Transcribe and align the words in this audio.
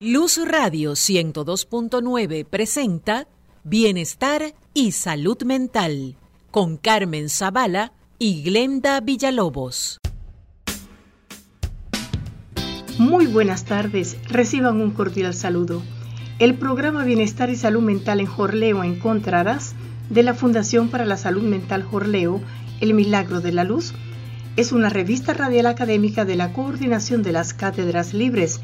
Luz 0.00 0.38
Radio 0.46 0.92
102.9 0.92 2.46
presenta 2.46 3.26
Bienestar 3.64 4.54
y 4.72 4.92
Salud 4.92 5.42
Mental 5.42 6.14
con 6.52 6.76
Carmen 6.76 7.28
Zavala 7.28 7.92
y 8.16 8.44
Glenda 8.44 9.00
Villalobos. 9.00 9.98
Muy 12.96 13.26
buenas 13.26 13.64
tardes, 13.64 14.16
reciban 14.28 14.80
un 14.80 14.92
cordial 14.92 15.34
saludo. 15.34 15.82
El 16.38 16.54
programa 16.54 17.02
Bienestar 17.02 17.50
y 17.50 17.56
Salud 17.56 17.82
Mental 17.82 18.20
en 18.20 18.26
Jorleo 18.26 18.84
encontrarás 18.84 19.74
de 20.10 20.22
la 20.22 20.34
Fundación 20.34 20.90
para 20.90 21.06
la 21.06 21.16
Salud 21.16 21.42
Mental 21.42 21.82
Jorleo, 21.82 22.40
El 22.80 22.94
Milagro 22.94 23.40
de 23.40 23.50
la 23.50 23.64
Luz, 23.64 23.94
es 24.54 24.70
una 24.70 24.90
revista 24.90 25.34
radial 25.34 25.66
académica 25.66 26.24
de 26.24 26.36
la 26.36 26.52
Coordinación 26.52 27.24
de 27.24 27.32
las 27.32 27.52
Cátedras 27.52 28.14
Libres 28.14 28.60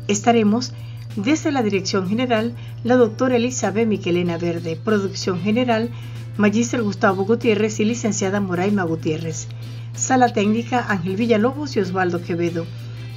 Estaremos 0.07 0.73
desde 1.15 1.51
la 1.51 1.63
Dirección 1.63 2.07
General, 2.09 2.53
la 2.83 2.95
doctora 2.95 3.37
Elizabeth 3.37 3.87
Miquelena 3.87 4.37
Verde, 4.37 4.77
Producción 4.81 5.39
General, 5.39 5.89
Magíster 6.37 6.83
Gustavo 6.83 7.25
Gutiérrez 7.25 7.79
y 7.79 7.85
licenciada 7.85 8.41
Moraima 8.41 8.83
Gutiérrez. 8.83 9.47
Sala 9.95 10.33
Técnica 10.33 10.85
Ángel 10.89 11.15
Villalobos 11.15 11.75
y 11.75 11.79
Osvaldo 11.79 12.21
Quevedo. 12.21 12.65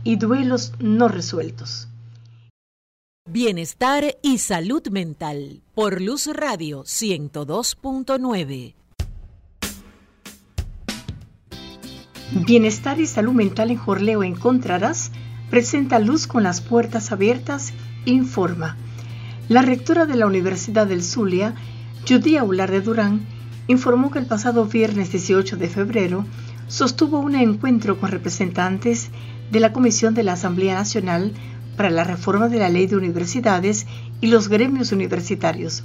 y 0.03 0.15
duelos 0.15 0.73
no 0.79 1.07
resueltos. 1.07 1.90
Bienestar 3.29 4.17
y 4.23 4.39
salud 4.39 4.87
mental 4.89 5.61
por 5.75 6.01
Luz 6.01 6.25
Radio 6.25 6.81
102.9. 6.85 8.73
Bienestar 12.47 12.99
y 12.99 13.05
salud 13.05 13.33
mental 13.33 13.69
en 13.69 13.77
Jorleo 13.77 14.23
encontrarás. 14.23 15.11
Presenta 15.51 15.99
Luz 15.99 16.25
con 16.25 16.41
las 16.41 16.61
puertas 16.61 17.11
abiertas. 17.11 17.73
Informa. 18.05 18.75
La 19.49 19.61
rectora 19.61 20.07
de 20.07 20.15
la 20.15 20.25
Universidad 20.25 20.87
del 20.87 21.03
Zulia, 21.03 21.53
Judía 22.09 22.43
Ular 22.43 22.71
de 22.71 22.81
Durán, 22.81 23.27
informó 23.67 24.09
que 24.09 24.17
el 24.17 24.25
pasado 24.25 24.65
viernes 24.65 25.11
18 25.11 25.57
de 25.57 25.69
febrero 25.69 26.25
sostuvo 26.67 27.19
un 27.19 27.35
encuentro 27.35 27.99
con 27.99 28.09
representantes 28.09 29.11
de 29.51 29.59
la 29.59 29.73
Comisión 29.73 30.15
de 30.15 30.23
la 30.23 30.33
Asamblea 30.33 30.73
Nacional 30.73 31.33
para 31.75 31.89
la 31.89 32.03
reforma 32.03 32.49
de 32.49 32.59
la 32.59 32.69
ley 32.69 32.87
de 32.87 32.95
universidades 32.95 33.87
y 34.19 34.27
los 34.27 34.47
gremios 34.47 34.91
universitarios. 34.91 35.83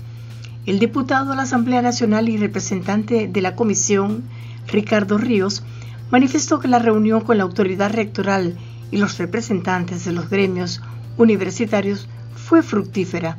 El 0.67 0.79
diputado 0.79 1.33
a 1.33 1.37
la 1.37 1.43
Asamblea 1.43 1.81
Nacional 1.81 2.29
y 2.29 2.37
representante 2.37 3.29
de 3.29 3.41
la 3.41 3.55
Comisión, 3.55 4.25
Ricardo 4.67 5.17
Ríos, 5.17 5.63
manifestó 6.11 6.59
que 6.59 6.69
la 6.69 6.79
reunión 6.79 7.21
con 7.21 7.39
la 7.39 7.45
autoridad 7.45 7.93
rectoral 7.93 8.57
y 8.91 8.97
los 8.97 9.19
representantes 9.19 10.05
de 10.05 10.13
los 10.13 10.29
gremios 10.29 10.83
universitarios 11.19 12.09
fue 12.35 12.63
fructífera. 12.63 13.39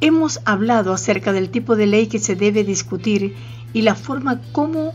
Hemos 0.00 0.40
hablado 0.44 0.92
acerca 0.92 1.32
del 1.32 1.50
tipo 1.50 1.76
de 1.76 1.86
ley 1.86 2.06
que 2.06 2.18
se 2.18 2.36
debe 2.36 2.64
discutir 2.64 3.34
y 3.72 3.82
la 3.82 3.94
forma 3.94 4.40
como 4.52 4.92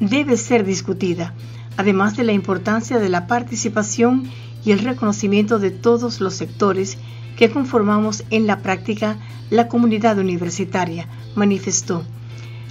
debe 0.00 0.36
ser 0.36 0.64
discutida, 0.64 1.34
además 1.76 2.16
de 2.16 2.24
la 2.24 2.32
importancia 2.32 2.98
de 2.98 3.08
la 3.08 3.26
participación 3.26 4.28
y 4.64 4.72
el 4.72 4.80
reconocimiento 4.80 5.58
de 5.58 5.70
todos 5.70 6.20
los 6.20 6.34
sectores 6.34 6.98
que 7.36 7.50
conformamos 7.50 8.24
en 8.30 8.46
la 8.46 8.60
práctica 8.60 9.16
la 9.50 9.68
comunidad 9.68 10.18
universitaria, 10.18 11.08
manifestó. 11.34 12.04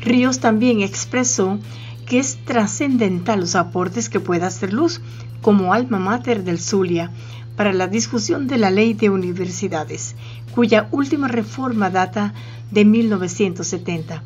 Ríos 0.02 0.40
también 0.40 0.82
expresó 0.82 1.60
que 2.06 2.20
es 2.20 2.38
trascendental 2.46 3.42
los 3.42 3.56
aportes 3.56 4.10
que 4.10 4.20
pueda 4.20 4.48
hacer 4.48 4.74
Luz 4.74 5.02
como 5.42 5.74
alma 5.74 6.00
mater 6.00 6.44
del 6.44 6.60
Zulia 6.60 7.12
para 7.56 7.74
la 7.74 7.88
discusión 7.88 8.48
de 8.48 8.58
la 8.58 8.72
ley 8.72 8.94
de 8.94 9.10
universidades, 9.10 10.16
cuya 10.56 10.88
última 10.92 11.28
reforma 11.28 11.90
data 11.90 12.34
de 12.72 12.86
1970. 12.86 14.24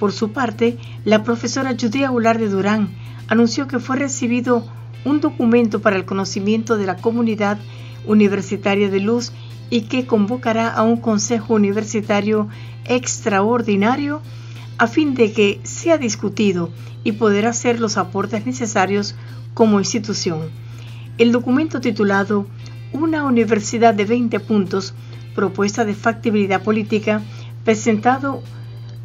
Por 0.00 0.12
su 0.12 0.32
parte, 0.32 0.78
la 1.04 1.22
profesora 1.22 1.76
Judía 1.78 2.10
Ular 2.10 2.38
de 2.38 2.48
Durán 2.48 2.88
anunció 3.28 3.68
que 3.68 3.78
fue 3.78 3.96
recibido 3.96 4.66
un 5.04 5.20
documento 5.20 5.80
para 5.80 5.96
el 5.96 6.04
conocimiento 6.04 6.76
de 6.76 6.86
la 6.86 6.96
comunidad 6.96 7.58
universitaria 8.06 8.88
de 8.88 9.00
Luz 9.00 9.32
y 9.70 9.82
que 9.82 10.06
convocará 10.06 10.68
a 10.68 10.82
un 10.82 10.96
Consejo 10.98 11.54
Universitario 11.54 12.48
extraordinario 12.84 14.20
a 14.78 14.86
fin 14.86 15.14
de 15.14 15.32
que 15.32 15.60
sea 15.62 15.98
discutido 15.98 16.70
y 17.04 17.12
poder 17.12 17.46
hacer 17.46 17.80
los 17.80 17.96
aportes 17.96 18.46
necesarios 18.46 19.14
como 19.54 19.78
institución. 19.78 20.50
El 21.18 21.32
documento 21.32 21.80
titulado 21.80 22.46
Una 22.92 23.24
universidad 23.24 23.94
de 23.94 24.04
20 24.04 24.40
puntos, 24.40 24.94
propuesta 25.34 25.84
de 25.84 25.94
factibilidad 25.94 26.62
política, 26.62 27.22
presentado 27.64 28.42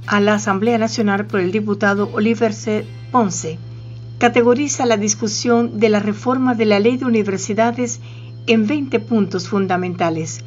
a 0.08 0.20
la 0.20 0.36
Asamblea 0.36 0.78
Nacional 0.78 1.28
por 1.28 1.40
el 1.40 1.52
diputado 1.52 2.10
Oliver 2.14 2.54
C. 2.54 2.86
Ponce, 3.12 3.60
categoriza 4.18 4.86
la 4.86 4.98
discusión 4.98 5.80
de 5.80 5.90
la 5.90 6.00
reforma 6.00 6.56
de 6.56 6.66
la 6.66 6.80
ley 6.80 6.98
de 6.98 7.06
universidades 7.06 8.00
en 8.48 8.66
20 8.66 9.00
puntos 9.00 9.48
fundamentales. 9.48 10.40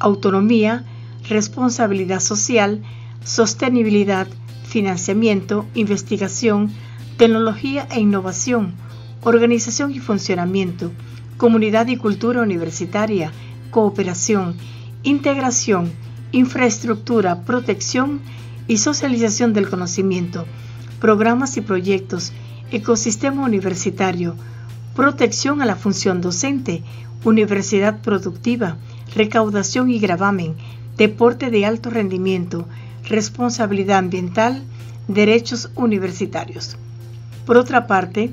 Autonomía, 0.00 0.84
responsabilidad 1.28 2.20
social, 2.20 2.82
sostenibilidad, 3.22 4.26
financiamiento, 4.66 5.66
investigación, 5.74 6.72
tecnología 7.16 7.86
e 7.90 8.00
innovación, 8.00 8.74
organización 9.22 9.92
y 9.92 10.00
funcionamiento, 10.00 10.90
comunidad 11.36 11.86
y 11.86 11.96
cultura 11.96 12.42
universitaria, 12.42 13.30
cooperación, 13.70 14.56
integración, 15.04 15.92
infraestructura, 16.32 17.42
protección 17.42 18.20
y 18.66 18.78
socialización 18.78 19.52
del 19.52 19.68
conocimiento, 19.70 20.44
programas 21.00 21.56
y 21.56 21.60
proyectos, 21.60 22.32
ecosistema 22.70 23.44
universitario, 23.44 24.34
protección 24.94 25.62
a 25.62 25.66
la 25.66 25.76
función 25.76 26.20
docente, 26.20 26.82
universidad 27.24 28.00
productiva, 28.00 28.76
recaudación 29.14 29.90
y 29.90 29.98
gravamen, 29.98 30.54
deporte 30.96 31.50
de 31.50 31.66
alto 31.66 31.90
rendimiento, 31.90 32.66
responsabilidad 33.08 33.98
ambiental, 33.98 34.62
derechos 35.08 35.70
universitarios. 35.74 36.76
Por 37.46 37.56
otra 37.56 37.86
parte, 37.86 38.32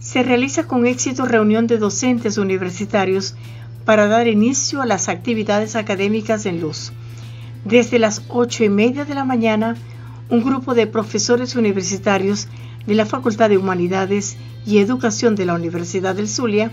se 0.00 0.22
realiza 0.22 0.66
con 0.66 0.86
éxito 0.86 1.26
reunión 1.26 1.66
de 1.66 1.78
docentes 1.78 2.38
universitarios 2.38 3.34
para 3.84 4.06
dar 4.06 4.26
inicio 4.26 4.82
a 4.82 4.86
las 4.86 5.08
actividades 5.08 5.76
académicas 5.76 6.46
en 6.46 6.60
Luz. 6.60 6.92
Desde 7.64 7.98
las 7.98 8.22
ocho 8.28 8.64
y 8.64 8.68
media 8.68 9.04
de 9.04 9.14
la 9.14 9.24
mañana, 9.24 9.76
un 10.30 10.42
grupo 10.42 10.74
de 10.74 10.86
profesores 10.86 11.56
universitarios 11.56 12.48
de 12.86 12.94
la 12.94 13.06
Facultad 13.06 13.48
de 13.48 13.58
Humanidades 13.58 14.36
y 14.66 14.78
Educación 14.78 15.34
de 15.34 15.46
la 15.46 15.54
Universidad 15.54 16.14
del 16.14 16.28
Zulia 16.28 16.70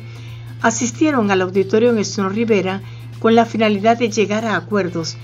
asistieron 0.62 1.32
al 1.32 1.42
auditorio 1.42 1.96
en 1.96 2.30
Rivera 2.30 2.82
con 3.20 3.36
la 3.36 3.46
finalidad 3.46 3.98
de 3.98 4.10
llegar 4.10 4.46
a 4.46 4.56
acuerdos 4.56 5.18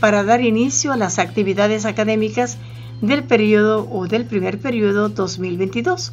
para 0.00 0.24
dar 0.24 0.40
inicio 0.40 0.92
a 0.92 0.96
las 0.96 1.18
actividades 1.18 1.84
académicas 1.84 2.58
del 3.00 3.24
periodo 3.24 3.88
o 3.90 4.06
del 4.06 4.24
primer 4.24 4.58
periodo 4.58 5.08
2022. 5.08 6.12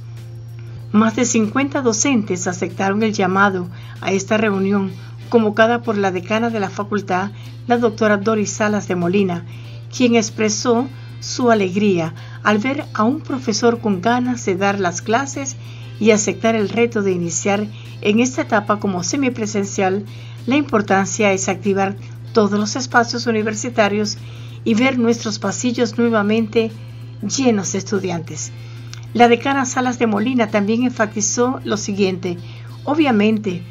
Más 0.92 1.16
de 1.16 1.26
50 1.26 1.82
docentes 1.82 2.48
aceptaron 2.48 3.04
el 3.04 3.14
llamado 3.14 3.68
a 4.02 4.12
esta 4.12 4.38
reunión 4.38 4.92
convocada 5.30 5.82
por 5.82 5.98
la 5.98 6.12
decana 6.12 6.50
de 6.50 6.60
la 6.60 6.70
facultad, 6.70 7.32
la 7.68 7.78
doctora 7.78 8.18
Doris 8.18 8.52
Salas 8.52 8.88
de 8.88 8.96
Molina, 8.96 9.46
quien 9.96 10.16
expresó 10.16 10.88
su 11.20 11.52
alegría 11.52 12.14
al 12.48 12.60
ver 12.60 12.86
a 12.94 13.04
un 13.04 13.20
profesor 13.20 13.82
con 13.82 14.00
ganas 14.00 14.46
de 14.46 14.56
dar 14.56 14.80
las 14.80 15.02
clases 15.02 15.58
y 16.00 16.12
aceptar 16.12 16.56
el 16.56 16.70
reto 16.70 17.02
de 17.02 17.12
iniciar 17.12 17.68
en 18.00 18.22
esta 18.22 18.44
etapa 18.44 18.80
como 18.80 19.04
semipresencial, 19.04 20.06
la 20.46 20.56
importancia 20.56 21.34
es 21.34 21.50
activar 21.50 21.98
todos 22.32 22.58
los 22.58 22.78
espacios 22.78 23.28
universitarios 23.28 24.18
y 24.64 24.76
ver 24.76 24.98
nuestros 24.98 25.40
pasillos 25.40 25.98
nuevamente 25.98 26.72
llenos 27.22 27.74
de 27.74 27.80
estudiantes. 27.80 28.54
La 29.14 29.28
decana 29.28 29.66
Salas 29.66 30.00
de 30.00 30.08
Molina 30.08 30.48
también 30.48 30.84
enfatizó 30.84 31.60
lo 31.66 31.76
siguiente, 31.76 32.38
obviamente, 32.86 33.62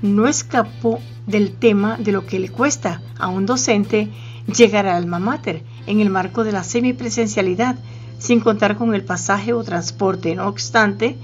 no 0.00 0.28
escapó 0.28 0.98
del 1.26 1.52
tema 1.52 1.98
de 1.98 2.12
lo 2.12 2.24
que 2.24 2.40
le 2.40 2.48
cuesta 2.48 3.02
a 3.18 3.28
un 3.28 3.44
docente 3.44 4.08
llegar 4.46 4.86
al 4.86 4.96
alma 4.96 5.18
mater 5.18 5.62
en 5.86 6.00
el 6.00 6.08
marco 6.08 6.42
de 6.42 6.52
la 6.52 6.64
semipresencialidad, 6.64 7.76
sin 8.24 8.40
contar 8.40 8.76
con 8.76 8.94
el 8.94 9.04
pasaje 9.04 9.52
o 9.52 9.62
transporte. 9.62 10.34
No 10.34 10.48
obstante, 10.48 11.18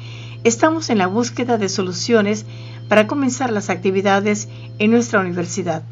estamos 0.44 0.90
en 0.90 0.98
la 0.98 1.06
búsqueda 1.06 1.56
de 1.56 1.70
soluciones 1.70 2.44
para 2.88 3.06
comenzar 3.06 3.50
las 3.50 3.70
actividades 3.70 4.48
en 4.78 4.90
nuestra 4.90 5.20
universidad. 5.20 5.82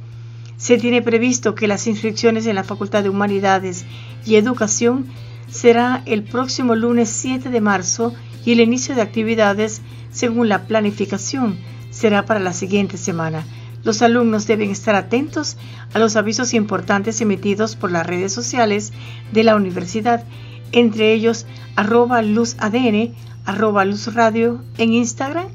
Se 0.58 0.76
tiene 0.76 1.00
previsto 1.00 1.54
que 1.54 1.66
las 1.66 1.86
inscripciones 1.86 2.44
en 2.44 2.56
la 2.56 2.62
Facultad 2.62 3.02
de 3.02 3.08
Humanidades 3.08 3.86
y 4.26 4.34
Educación 4.34 5.06
será 5.50 6.02
el 6.04 6.24
próximo 6.24 6.74
lunes 6.74 7.08
7 7.08 7.48
de 7.48 7.60
marzo 7.62 8.12
y 8.44 8.52
el 8.52 8.60
inicio 8.60 8.94
de 8.94 9.00
actividades, 9.00 9.80
según 10.12 10.50
la 10.50 10.66
planificación, 10.66 11.56
será 11.88 12.26
para 12.26 12.40
la 12.40 12.52
siguiente 12.52 12.98
semana. 12.98 13.46
Los 13.82 14.02
alumnos 14.02 14.46
deben 14.46 14.70
estar 14.70 14.94
atentos 14.94 15.56
a 15.94 15.98
los 16.00 16.16
avisos 16.16 16.52
importantes 16.52 17.22
emitidos 17.22 17.76
por 17.76 17.90
las 17.90 18.06
redes 18.06 18.30
sociales 18.30 18.92
de 19.32 19.44
la 19.44 19.56
universidad, 19.56 20.24
entre 20.72 21.12
ellos 21.12 21.46
arroba 21.76 22.22
luzadn, 22.22 23.14
arroba 23.44 23.84
luzradio 23.84 24.60
en 24.78 24.92
Instagram, 24.92 25.48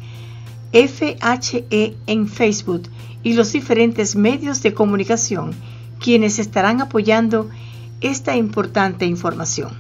FHE 0.71 1.95
en 2.07 2.27
Facebook 2.27 2.83
y 3.21 3.33
los 3.33 3.51
diferentes 3.51 4.15
medios 4.15 4.63
de 4.63 4.73
comunicación, 4.73 5.51
quienes 5.99 6.39
estarán 6.39 6.81
apoyando 6.81 7.49
esta 8.01 8.35
importante 8.35 9.05
información. 9.05 9.71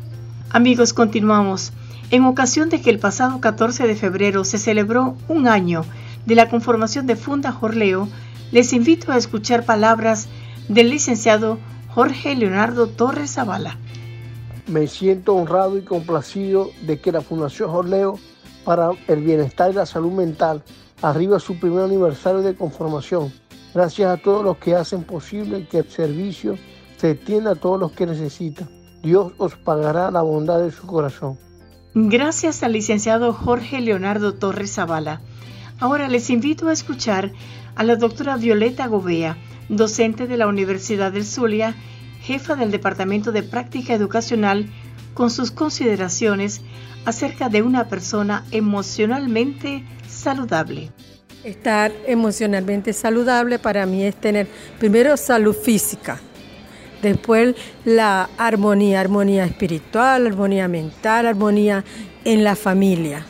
Amigos, 0.49 0.93
continuamos. 0.93 1.73
En 2.11 2.25
ocasión 2.25 2.69
de 2.69 2.79
que 2.79 2.89
el 2.89 2.99
pasado 2.99 3.41
14 3.41 3.87
de 3.87 3.95
febrero 3.95 4.43
se 4.45 4.59
celebró 4.59 5.17
un 5.27 5.47
año 5.47 5.83
de 6.25 6.35
la 6.35 6.47
conformación 6.47 7.07
de 7.07 7.15
Funda 7.15 7.51
Jorleo, 7.51 8.07
les 8.51 8.71
invito 8.71 9.11
a 9.11 9.17
escuchar 9.17 9.65
palabras 9.65 10.27
del 10.69 10.91
licenciado 10.91 11.57
Jorge 11.89 12.35
Leonardo 12.35 12.87
Torres 12.87 13.33
Zavala. 13.33 13.77
Me 14.67 14.87
siento 14.87 15.35
honrado 15.35 15.77
y 15.77 15.81
complacido 15.81 16.69
de 16.85 16.99
que 16.99 17.11
la 17.11 17.21
Fundación 17.21 17.69
Jorleo 17.69 18.19
para 18.63 18.91
el 19.07 19.21
Bienestar 19.21 19.71
y 19.71 19.73
la 19.75 19.85
Salud 19.85 20.11
Mental 20.11 20.63
arriba 21.01 21.39
su 21.39 21.59
primer 21.59 21.83
aniversario 21.83 22.41
de 22.41 22.55
conformación. 22.55 23.33
Gracias 23.73 24.09
a 24.09 24.21
todos 24.21 24.43
los 24.43 24.57
que 24.57 24.75
hacen 24.75 25.03
posible 25.03 25.67
que 25.67 25.79
el 25.79 25.89
servicio 25.89 26.57
se 26.97 27.11
extienda 27.11 27.51
a 27.51 27.55
todos 27.55 27.79
los 27.79 27.91
que 27.91 28.05
necesitan. 28.05 28.69
Dios 29.01 29.33
os 29.37 29.55
pagará 29.55 30.11
la 30.11 30.21
bondad 30.21 30.59
de 30.59 30.71
su 30.71 30.87
corazón. 30.87 31.37
Gracias 31.93 32.63
al 32.63 32.73
licenciado 32.73 33.33
Jorge 33.33 33.81
Leonardo 33.81 34.33
Torres 34.33 34.73
Zavala 34.73 35.21
Ahora 35.79 36.07
les 36.07 36.29
invito 36.29 36.69
a 36.69 36.73
escuchar 36.73 37.31
a 37.75 37.83
la 37.83 37.95
doctora 37.95 38.37
Violeta 38.37 38.87
Gobea, 38.87 39.37
docente 39.69 40.27
de 40.27 40.37
la 40.37 40.47
Universidad 40.47 41.11
del 41.11 41.25
Zulia, 41.25 41.75
jefa 42.23 42.55
del 42.55 42.71
Departamento 42.71 43.31
de 43.31 43.43
Práctica 43.43 43.93
Educacional, 43.93 44.69
con 45.13 45.29
sus 45.29 45.51
consideraciones 45.51 46.61
acerca 47.05 47.49
de 47.49 47.61
una 47.61 47.89
persona 47.89 48.45
emocionalmente 48.51 49.83
saludable. 50.07 50.89
Estar 51.43 51.91
emocionalmente 52.07 52.93
saludable 52.93 53.59
para 53.59 53.85
mí 53.85 54.03
es 54.03 54.15
tener 54.15 54.47
primero 54.79 55.17
salud 55.17 55.53
física, 55.53 56.21
después 57.01 57.55
la 57.83 58.29
armonía, 58.37 59.01
armonía 59.01 59.43
espiritual, 59.43 60.25
armonía 60.25 60.69
mental, 60.69 61.27
armonía 61.27 61.83
en 62.23 62.45
la 62.45 62.55
familia 62.55 63.25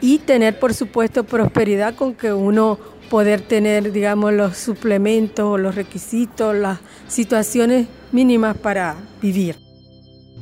y 0.00 0.18
tener, 0.18 0.58
por 0.58 0.72
supuesto, 0.72 1.24
prosperidad 1.24 1.94
con 1.94 2.14
que 2.14 2.32
uno 2.32 2.78
poder 3.12 3.42
tener, 3.42 3.92
digamos, 3.92 4.32
los 4.32 4.56
suplementos, 4.56 5.60
los 5.60 5.74
requisitos, 5.74 6.56
las 6.56 6.78
situaciones 7.08 7.86
mínimas 8.10 8.56
para 8.56 8.96
vivir. 9.20 9.58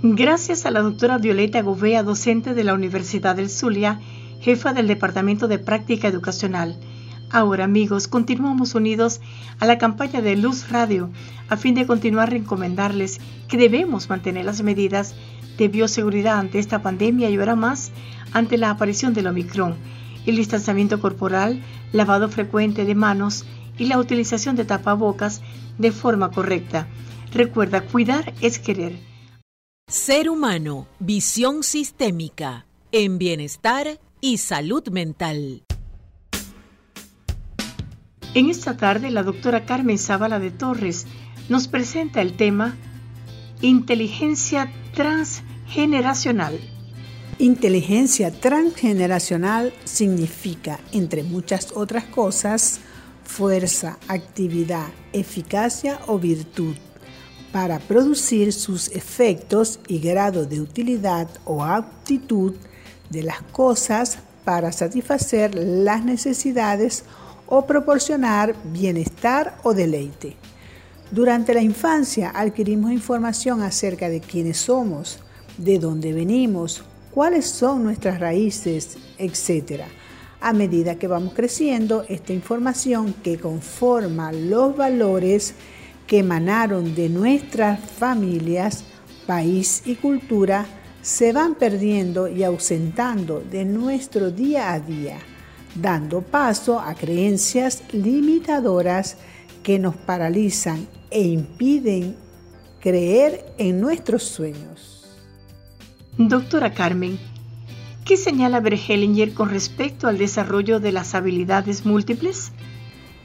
Gracias 0.05 0.65
a 0.67 0.71
la 0.71 0.79
doctora 0.79 1.19
Violeta 1.19 1.63
Gobea, 1.63 2.05
docente 2.05 2.55
de 2.55 2.63
la 2.63 2.73
Universidad 2.73 3.35
del 3.35 3.51
Zulia, 3.51 3.99
jefa 4.41 4.73
del 4.73 4.87
Departamento 4.87 5.49
de 5.49 5.59
Práctica 5.59 6.07
Educacional. 6.07 6.79
Ahora, 7.33 7.65
amigos, 7.65 8.07
continuamos 8.07 8.77
unidos 8.77 9.21
a 9.59 9.67
la 9.67 9.77
campaña 9.77 10.23
de 10.23 10.37
Luz 10.37 10.71
Radio 10.71 11.11
a 11.49 11.57
fin 11.57 11.75
de 11.75 11.87
continuar 11.87 12.31
recomendarles 12.31 13.19
que 13.49 13.57
debemos 13.57 14.09
mantener 14.09 14.45
las 14.45 14.63
medidas 14.63 15.17
de 15.59 15.67
bioseguridad 15.67 16.39
ante 16.39 16.61
esta 16.61 16.83
pandemia 16.83 17.31
y 17.31 17.37
ahora 17.37 17.57
más 17.57 17.91
ante 18.33 18.59
la 18.59 18.71
aparición 18.71 19.13
del 19.13 19.27
Omicron, 19.27 19.75
el 20.25 20.37
distanciamiento 20.37 21.01
corporal, 21.01 21.61
lavado 21.93 22.29
frecuente 22.29 22.85
de 22.85 22.95
manos 22.95 23.45
y 23.79 23.87
la 23.87 23.99
utilización 23.99 24.57
de 24.57 24.65
tapabocas 24.65 25.41
de 25.79 25.93
forma 25.93 26.31
correcta. 26.31 26.87
Recuerda, 27.33 27.83
cuidar 27.83 28.35
es 28.41 28.59
querer. 28.59 28.99
Ser 29.89 30.29
humano, 30.29 30.87
visión 30.99 31.63
sistémica, 31.63 32.67
en 32.93 33.19
bienestar 33.19 34.01
y 34.21 34.39
salud 34.39 34.89
mental. 34.89 35.65
En 38.35 38.49
esta 38.49 38.77
tarde, 38.77 39.11
la 39.11 39.25
doctora 39.25 39.65
Carmen 39.65 39.99
Zavala 39.99 40.39
de 40.39 40.53
Torres 40.53 41.07
nos 41.49 41.67
presenta 41.67 42.21
el 42.23 42.37
tema 42.37 42.77
Inteligencia 43.61 44.73
transgeneracional. 44.95 46.59
Inteligencia 47.41 48.31
transgeneracional 48.31 49.73
significa, 49.85 50.79
entre 50.93 51.23
muchas 51.23 51.73
otras 51.75 52.05
cosas, 52.05 52.81
fuerza, 53.25 53.97
actividad, 54.09 54.89
eficacia 55.15 56.01
o 56.07 56.19
virtud 56.19 56.77
para 57.51 57.79
producir 57.79 58.53
sus 58.53 58.89
efectos 58.89 59.81
y 59.89 60.01
grado 60.01 60.45
de 60.45 60.61
utilidad 60.61 61.29
o 61.47 61.65
aptitud 61.65 62.57
de 63.09 63.23
las 63.23 63.41
cosas 63.41 64.19
para 64.45 64.71
satisfacer 64.71 65.55
las 65.55 66.05
necesidades 66.05 67.05
o 67.47 67.65
proporcionar 67.65 68.55
bienestar 68.71 69.57
o 69.63 69.73
deleite. 69.73 70.37
Durante 71.11 71.55
la 71.55 71.63
infancia 71.63 72.33
adquirimos 72.35 72.93
información 72.93 73.63
acerca 73.63 74.11
de 74.11 74.21
quiénes 74.21 74.59
somos, 74.59 75.21
de 75.57 75.79
dónde 75.79 76.13
venimos, 76.13 76.85
cuáles 77.11 77.47
son 77.47 77.85
nuestras 77.85 78.21
raíces, 78.21 78.99
etc. 79.19 79.83
A 80.41 80.53
medida 80.53 80.95
que 80.97 81.07
vamos 81.07 81.35
creciendo, 81.35 82.05
esta 82.09 82.33
información 82.33 83.15
que 83.23 83.39
conforma 83.39 84.33
los 84.33 84.77
valores 84.77 85.55
que 86.07 86.19
emanaron 86.19 86.95
de 86.95 87.09
nuestras 87.09 87.79
familias, 87.79 88.85
país 89.27 89.83
y 89.85 89.97
cultura 89.97 90.67
se 91.03 91.33
van 91.33 91.55
perdiendo 91.55 92.29
y 92.29 92.43
ausentando 92.43 93.41
de 93.41 93.65
nuestro 93.65 94.31
día 94.31 94.73
a 94.73 94.81
día, 94.81 95.19
dando 95.75 96.21
paso 96.21 96.81
a 96.81 96.95
creencias 96.95 97.83
limitadoras 97.93 99.17
que 99.63 99.79
nos 99.79 99.97
paralizan 99.97 100.89
e 101.11 101.23
impiden 101.23 102.17
creer 102.81 103.45
en 103.59 103.81
nuestros 103.81 104.23
sueños. 104.25 105.00
Doctora 106.19 106.75
Carmen, 106.75 107.19
¿Qué 108.05 108.17
señala 108.17 108.59
Bergelinger 108.59 109.35
con 109.35 109.51
respecto 109.51 110.09
al 110.09 110.19
desarrollo 110.19 110.81
de 110.81 110.91
las 110.91 111.15
habilidades 111.15 111.87
múltiples? 111.87 112.51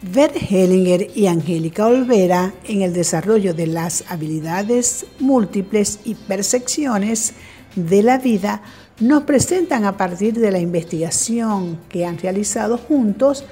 Bert 0.03 0.35
Hellinger 0.35 1.09
y 1.15 1.25
Angélica 1.25 1.87
Olvera 1.87 2.53
en 2.65 2.83
el 2.83 2.93
desarrollo 2.93 3.55
de 3.55 3.65
las 3.65 4.03
habilidades 4.09 5.07
múltiples 5.19 6.01
y 6.05 6.13
percepciones 6.13 7.33
de 7.75 8.03
la 8.03 8.19
vida 8.19 8.61
nos 8.99 9.23
presentan 9.23 9.85
a 9.85 9.97
partir 9.97 10.35
de 10.35 10.51
la 10.51 10.59
investigación 10.59 11.79
que 11.89 12.05
han 12.05 12.19
realizado 12.19 12.77
juntos 12.77 13.43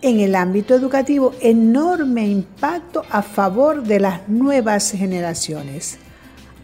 en 0.00 0.20
el 0.20 0.34
ámbito 0.34 0.74
educativo 0.74 1.34
enorme 1.40 2.26
impacto 2.26 3.02
a 3.10 3.20
favor 3.20 3.82
de 3.82 4.00
las 4.00 4.26
nuevas 4.28 4.92
generaciones. 4.92 5.98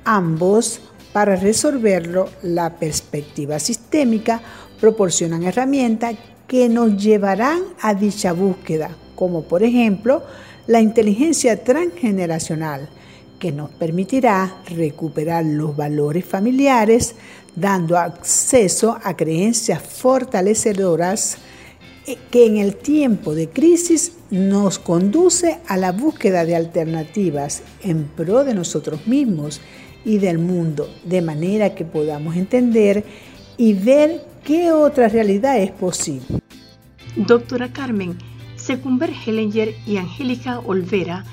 Ambos, 0.04 0.80
para 1.14 1.36
resolverlo, 1.36 2.28
la 2.42 2.76
perspectiva 2.76 3.58
sistémica 3.58 4.42
proporcionan 4.78 5.44
herramientas 5.44 6.16
que 6.46 6.68
nos 6.68 7.02
llevarán 7.02 7.62
a 7.80 7.94
dicha 7.94 8.34
búsqueda 8.34 8.90
como 9.14 9.42
por 9.44 9.62
ejemplo 9.62 10.22
la 10.66 10.80
inteligencia 10.80 11.62
transgeneracional, 11.62 12.88
que 13.38 13.52
nos 13.52 13.70
permitirá 13.70 14.62
recuperar 14.66 15.44
los 15.44 15.76
valores 15.76 16.24
familiares, 16.24 17.14
dando 17.54 17.98
acceso 17.98 18.98
a 19.02 19.14
creencias 19.16 19.82
fortalecedoras 19.82 21.38
que 22.30 22.46
en 22.46 22.58
el 22.58 22.76
tiempo 22.76 23.34
de 23.34 23.48
crisis 23.48 24.12
nos 24.30 24.78
conduce 24.78 25.58
a 25.66 25.76
la 25.76 25.92
búsqueda 25.92 26.44
de 26.44 26.56
alternativas 26.56 27.62
en 27.82 28.04
pro 28.04 28.44
de 28.44 28.54
nosotros 28.54 29.06
mismos 29.06 29.60
y 30.04 30.18
del 30.18 30.38
mundo, 30.38 30.88
de 31.04 31.22
manera 31.22 31.74
que 31.74 31.84
podamos 31.84 32.36
entender 32.36 33.04
y 33.56 33.72
ver 33.72 34.24
qué 34.44 34.72
otra 34.72 35.08
realidad 35.08 35.58
es 35.58 35.70
posible. 35.70 36.26
Doctora 37.16 37.72
Carmen, 37.72 38.18
según 38.56 38.98
Bert 38.98 39.14
Hellinger 39.26 39.74
y 39.86 39.96
Angélica 39.96 40.58
Olvera, 40.58 41.24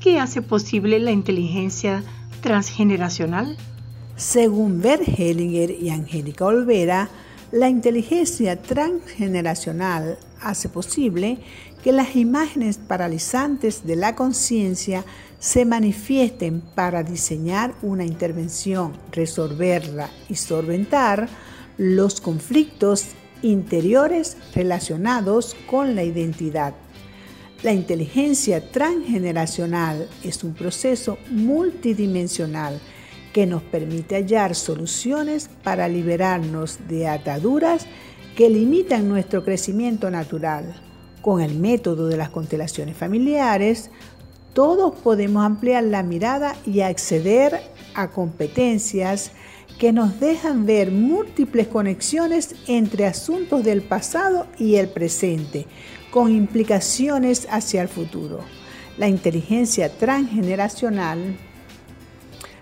¿qué 0.00 0.18
hace 0.18 0.42
posible 0.42 0.98
la 0.98 1.12
inteligencia 1.12 2.02
transgeneracional? 2.42 3.56
Según 4.16 4.82
Bert 4.82 5.02
Hellinger 5.06 5.70
y 5.70 5.90
Angélica 5.90 6.44
Olvera, 6.44 7.08
la 7.50 7.68
inteligencia 7.68 8.60
transgeneracional 8.60 10.18
hace 10.42 10.68
posible 10.68 11.38
que 11.82 11.92
las 11.92 12.14
imágenes 12.16 12.76
paralizantes 12.78 13.86
de 13.86 13.96
la 13.96 14.14
conciencia 14.14 15.04
se 15.38 15.64
manifiesten 15.64 16.60
para 16.60 17.02
diseñar 17.02 17.74
una 17.82 18.04
intervención, 18.04 18.92
resolverla 19.12 20.10
y 20.28 20.34
solventar 20.34 21.28
los 21.78 22.20
conflictos 22.20 23.06
interiores 23.40 24.36
relacionados 24.54 25.56
con 25.66 25.94
la 25.94 26.02
identidad. 26.02 26.74
La 27.62 27.72
inteligencia 27.72 28.70
transgeneracional 28.70 30.08
es 30.22 30.44
un 30.44 30.54
proceso 30.54 31.18
multidimensional 31.30 32.80
que 33.38 33.46
nos 33.46 33.62
permite 33.62 34.16
hallar 34.16 34.56
soluciones 34.56 35.48
para 35.62 35.86
liberarnos 35.86 36.80
de 36.88 37.06
ataduras 37.06 37.86
que 38.34 38.50
limitan 38.50 39.08
nuestro 39.08 39.44
crecimiento 39.44 40.10
natural. 40.10 40.74
Con 41.22 41.40
el 41.40 41.54
método 41.54 42.08
de 42.08 42.16
las 42.16 42.30
constelaciones 42.30 42.96
familiares, 42.96 43.92
todos 44.54 44.92
podemos 45.04 45.44
ampliar 45.44 45.84
la 45.84 46.02
mirada 46.02 46.56
y 46.66 46.80
acceder 46.80 47.60
a 47.94 48.10
competencias 48.10 49.30
que 49.78 49.92
nos 49.92 50.18
dejan 50.18 50.66
ver 50.66 50.90
múltiples 50.90 51.68
conexiones 51.68 52.56
entre 52.66 53.06
asuntos 53.06 53.62
del 53.62 53.82
pasado 53.82 54.48
y 54.58 54.74
el 54.74 54.88
presente, 54.88 55.68
con 56.10 56.34
implicaciones 56.34 57.46
hacia 57.52 57.82
el 57.82 57.88
futuro. 57.88 58.40
La 58.96 59.06
inteligencia 59.06 59.96
transgeneracional 59.96 61.36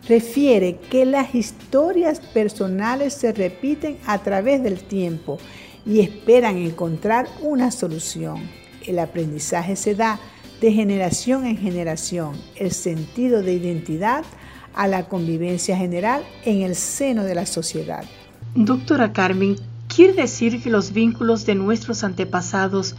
refiere 0.09 0.79
que 0.91 1.05
las 1.05 1.35
historias 1.35 2.21
personales 2.21 3.15
se 3.15 3.33
repiten 3.33 3.99
a 4.07 4.19
través 4.19 4.63
del 4.63 4.81
tiempo 4.81 5.39
y 5.85 6.01
esperan 6.01 6.57
encontrar 6.57 7.29
una 7.43 7.71
solución. 7.71 8.41
El 8.87 8.99
aprendizaje 8.99 9.77
se 9.77 9.95
da 9.95 10.19
de 10.61 10.73
generación 10.73 11.45
en 11.45 11.57
generación. 11.57 12.33
El 12.57 12.73
sentido 12.73 13.43
de 13.43 13.55
identidad 13.55 14.25
a 14.75 14.87
la 14.87 15.09
convivencia 15.09 15.77
general 15.77 16.23
en 16.45 16.63
el 16.63 16.75
seno 16.75 17.25
de 17.25 17.35
la 17.35 17.47
sociedad. 17.47 18.05
Doctora 18.55 19.13
Carmen, 19.13 19.57
¿quiere 19.95 20.13
decir 20.13 20.63
que 20.63 20.71
los 20.71 20.93
vínculos 20.93 21.47
de 21.47 21.55
nuestros 21.55 22.05
antepasados 22.05 22.95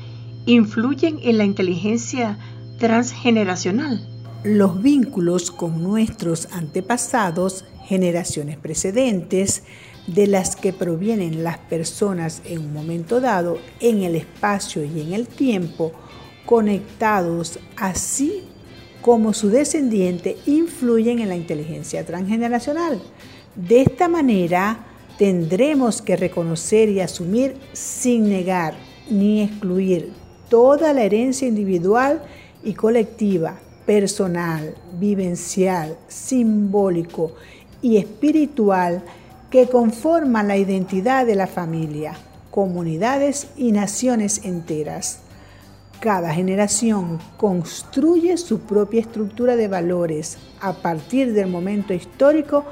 influyen 0.46 1.20
en 1.24 1.38
la 1.38 1.46
inteligencia 1.46 2.38
transgeneracional? 2.80 4.17
Los 4.44 4.82
vínculos 4.82 5.52
con 5.52 5.84
nuestros 5.84 6.48
antepasados, 6.52 7.66
generaciones 7.86 8.58
precedentes, 8.58 9.64
de 10.08 10.28
las 10.28 10.56
que 10.56 10.72
provienen 10.72 11.44
las 11.44 11.58
personas 11.58 12.42
en 12.46 12.60
un 12.60 12.74
momento 12.74 13.20
dado, 13.20 13.58
en 13.80 14.04
el 14.04 14.16
espacio 14.16 14.84
y 14.84 15.02
en 15.02 15.14
el 15.14 15.28
tiempo, 15.28 15.92
conectados 16.46 17.60
así 17.76 18.44
como 19.02 19.34
su 19.34 19.50
descendiente 19.50 20.38
influyen 20.46 21.20
en 21.20 21.30
la 21.30 21.36
inteligencia 21.36 22.06
transgeneracional. 22.06 23.02
De 23.56 23.82
esta 23.82 24.08
manera, 24.08 24.86
tendremos 25.18 26.02
que 26.02 26.16
reconocer 26.16 26.90
y 26.90 27.02
asumir 27.02 27.56
sin 27.74 28.30
negar 28.30 28.76
ni 29.10 29.42
excluir 29.42 30.12
toda 30.50 30.94
la 30.94 31.04
herencia 31.04 31.48
individual 31.48 32.22
y 32.64 32.74
colectiva, 32.74 33.60
personal, 33.88 34.76
vivencial, 35.00 35.98
simbólico 36.10 37.32
y 37.82 37.98
espiritual 37.98 39.02
que 39.50 39.68
conforman 39.68 40.50
la 40.50 40.58
identidad 40.58 41.26
de 41.26 41.36
la 41.36 41.48
familia, 41.48 42.14
comunidades 42.52 43.48
y 43.56 43.72
naciones 43.72 44.42
enteras. 44.44 45.22
Cada 46.02 46.34
generación 46.34 47.18
construye 47.38 48.38
su 48.38 48.60
propia 48.60 49.00
estructura 49.00 49.56
de 49.56 49.70
valores 49.70 50.38
a 50.60 50.74
partir 50.74 51.34
del 51.34 51.48
momento 51.48 51.94
histórico 51.94 52.66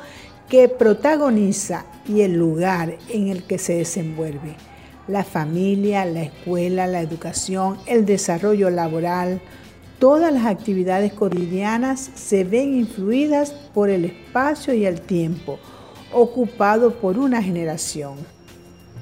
que 0.50 0.68
protagoniza 0.68 1.86
y 2.06 2.22
el 2.22 2.34
lugar 2.34 2.98
en 3.10 3.30
el 3.30 3.44
que 3.44 3.58
se 3.58 3.78
desenvuelve. 3.78 4.58
La 5.08 5.24
familia, 5.24 6.04
la 6.04 6.24
escuela, 6.24 6.88
la 6.88 7.00
educación, 7.00 7.78
el 7.86 8.06
desarrollo 8.06 8.70
laboral, 8.70 9.42
todas 10.00 10.34
las 10.34 10.46
actividades 10.46 11.14
cotidianas 11.14 12.12
se 12.16 12.44
ven 12.44 12.76
influidas 12.76 13.52
por 13.74 13.90
el 13.90 14.06
espacio 14.06 14.74
y 14.74 14.86
el 14.86 15.02
tiempo 15.02 15.60
ocupado 16.12 16.96
por 16.96 17.18
una 17.18 17.42
generación. 17.42 18.16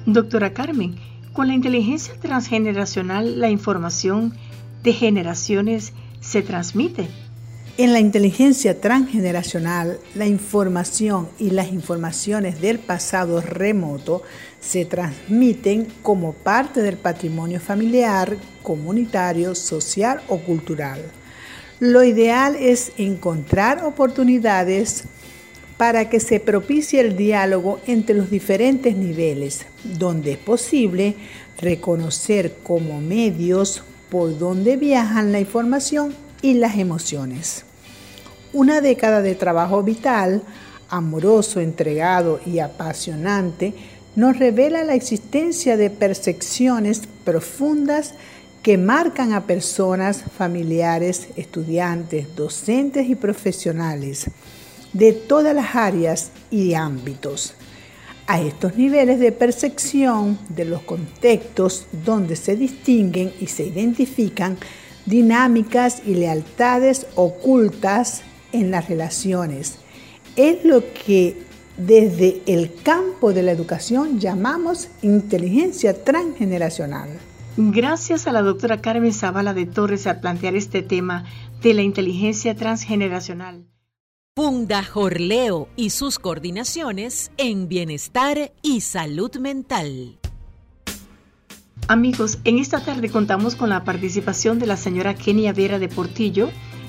Doctora 0.06 0.52
Carmen, 0.52 0.96
con 1.32 1.48
la 1.48 1.54
inteligencia 1.54 2.14
transgeneracional, 2.20 3.40
la 3.40 3.50
información 3.50 4.34
de 4.82 4.92
generaciones 4.92 5.92
se 6.20 6.42
transmite. 6.42 7.08
En 7.76 7.92
la 7.92 7.98
inteligencia 7.98 8.80
transgeneracional, 8.80 9.98
la 10.14 10.26
información 10.26 11.28
y 11.40 11.50
las 11.50 11.72
informaciones 11.72 12.60
del 12.60 12.78
pasado 12.78 13.40
remoto 13.40 14.22
se 14.60 14.84
transmiten 14.84 15.88
como 16.00 16.34
parte 16.34 16.82
del 16.82 16.96
patrimonio 16.96 17.58
familiar, 17.58 18.36
comunitario, 18.62 19.56
social 19.56 20.20
o 20.28 20.38
cultural. 20.38 21.02
Lo 21.80 22.04
ideal 22.04 22.54
es 22.54 22.92
encontrar 22.96 23.84
oportunidades 23.84 25.06
para 25.76 26.08
que 26.08 26.20
se 26.20 26.38
propicie 26.38 27.00
el 27.00 27.16
diálogo 27.16 27.80
entre 27.88 28.14
los 28.14 28.30
diferentes 28.30 28.94
niveles, 28.94 29.66
donde 29.82 30.34
es 30.34 30.38
posible 30.38 31.16
reconocer 31.58 32.54
como 32.62 33.00
medios 33.00 33.82
por 34.10 34.38
donde 34.38 34.76
viajan 34.76 35.32
la 35.32 35.40
información 35.40 36.23
y 36.44 36.52
las 36.52 36.76
emociones. 36.76 37.64
Una 38.52 38.82
década 38.82 39.22
de 39.22 39.34
trabajo 39.34 39.82
vital, 39.82 40.42
amoroso, 40.90 41.58
entregado 41.58 42.38
y 42.44 42.58
apasionante 42.58 43.72
nos 44.14 44.38
revela 44.38 44.84
la 44.84 44.94
existencia 44.94 45.78
de 45.78 45.88
percepciones 45.88 47.00
profundas 47.24 48.12
que 48.62 48.76
marcan 48.76 49.32
a 49.32 49.46
personas, 49.46 50.22
familiares, 50.36 51.28
estudiantes, 51.36 52.36
docentes 52.36 53.08
y 53.08 53.14
profesionales 53.14 54.26
de 54.92 55.14
todas 55.14 55.54
las 55.54 55.74
áreas 55.74 56.30
y 56.50 56.74
ámbitos. 56.74 57.54
A 58.26 58.42
estos 58.42 58.76
niveles 58.76 59.18
de 59.18 59.32
percepción 59.32 60.38
de 60.50 60.66
los 60.66 60.82
contextos 60.82 61.86
donde 62.04 62.36
se 62.36 62.54
distinguen 62.54 63.32
y 63.40 63.46
se 63.46 63.64
identifican 63.64 64.58
dinámicas 65.06 66.02
y 66.06 66.14
lealtades 66.14 67.06
ocultas 67.14 68.22
en 68.52 68.70
las 68.70 68.88
relaciones. 68.88 69.78
Es 70.36 70.64
lo 70.64 70.82
que 70.92 71.42
desde 71.76 72.42
el 72.46 72.72
campo 72.82 73.32
de 73.32 73.42
la 73.42 73.52
educación 73.52 74.20
llamamos 74.20 74.88
inteligencia 75.02 76.04
transgeneracional. 76.04 77.08
Gracias 77.56 78.26
a 78.26 78.32
la 78.32 78.42
doctora 78.42 78.80
Carmen 78.80 79.12
Zavala 79.12 79.54
de 79.54 79.66
Torres 79.66 80.06
al 80.06 80.20
plantear 80.20 80.56
este 80.56 80.82
tema 80.82 81.24
de 81.62 81.74
la 81.74 81.82
inteligencia 81.82 82.54
transgeneracional. 82.56 83.66
Funda 84.36 84.82
Jorleo 84.82 85.68
y 85.76 85.90
sus 85.90 86.18
coordinaciones 86.18 87.30
en 87.36 87.68
bienestar 87.68 88.52
y 88.62 88.80
salud 88.80 89.36
mental. 89.36 90.18
Amigos, 91.86 92.38
en 92.44 92.58
esta 92.58 92.80
tarde 92.80 93.10
contamos 93.10 93.56
con 93.56 93.68
la 93.68 93.84
participación 93.84 94.58
de 94.58 94.64
la 94.64 94.78
señora 94.78 95.14
Kenia 95.14 95.52
Vera 95.52 95.78
de 95.78 95.90
Portillo, 95.90 96.48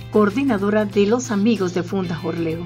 coordinadora 0.09 0.85
de 0.85 1.05
los 1.05 1.31
amigos 1.31 1.73
de 1.73 1.83
Funda 1.83 2.15
Jorleo, 2.15 2.65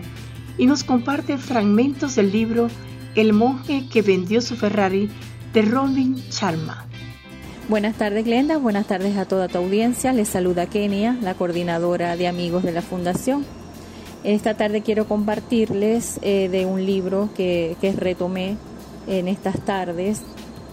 y 0.56 0.68
nos 0.68 0.84
comparte 0.84 1.40
fragmentos 1.40 2.14
del 2.14 2.32
libro 2.32 2.68
El 3.16 3.34
monje 3.34 3.88
que 3.92 4.04
vendió 4.04 4.42
su 4.42 4.56
Ferrari 4.56 5.10
de 5.54 5.64
Robin 5.64 6.22
Charma. 6.30 6.86
Buenas 7.68 7.96
tardes, 7.96 8.26
Glenda. 8.26 8.60
Buenas 8.60 8.86
tardes 8.86 9.18
a 9.18 9.26
toda 9.26 9.48
tu 9.48 9.58
audiencia. 9.58 10.14
Les 10.14 10.28
saluda 10.28 10.68
Kenia, 10.68 11.18
la 11.24 11.34
coordinadora 11.34 12.16
de 12.16 12.28
amigos 12.28 12.62
de 12.62 12.74
la 12.74 12.84
Fundación. 12.84 13.44
Esta 14.24 14.54
tarde 14.54 14.82
quiero 14.82 15.08
compartirles 15.08 16.20
eh, 16.22 16.48
de 16.50 16.68
un 16.68 16.86
libro 16.86 17.30
que, 17.36 17.76
que 17.82 17.92
retomé 17.94 18.56
en 19.08 19.28
estas 19.28 19.66
tardes 19.66 20.22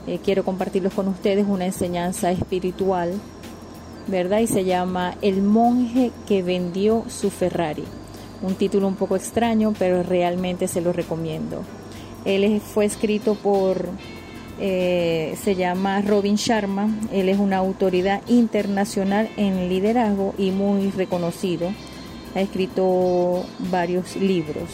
eh, 0.07 0.21
quiero 0.25 0.45
compartirlos 0.45 0.95
con 0.95 1.09
ustedes 1.09 1.47
una 1.49 1.67
enseñanza 1.67 2.31
espiritual, 2.31 3.13
¿verdad? 4.07 4.39
Y 4.39 4.47
se 4.47 4.65
llama 4.65 5.17
El 5.21 5.43
monje 5.43 6.13
que 6.29 6.43
vendió 6.43 7.05
su 7.09 7.31
Ferrari. 7.31 7.85
Un 8.41 8.55
título 8.55 8.87
un 8.87 8.95
poco 8.95 9.17
extraño, 9.17 9.75
pero 9.79 10.05
realmente 10.05 10.69
se 10.69 10.81
lo 10.81 10.93
recomiendo. 10.93 11.63
Él 12.25 12.61
fue 12.61 12.85
escrito 12.85 13.35
por, 13.35 13.89
eh, 14.61 15.37
se 15.43 15.57
llama 15.57 16.01
Robin 16.03 16.37
Sharma, 16.37 16.89
él 17.13 17.29
es 17.29 17.39
una 17.39 17.57
autoridad 17.57 18.23
internacional 18.29 19.29
en 19.37 19.69
liderazgo 19.69 20.35
y 20.39 20.51
muy 20.53 20.91
reconocido. 20.91 21.73
Ha 22.37 22.41
escrito 22.43 23.45
varios 23.71 24.15
libros, 24.17 24.69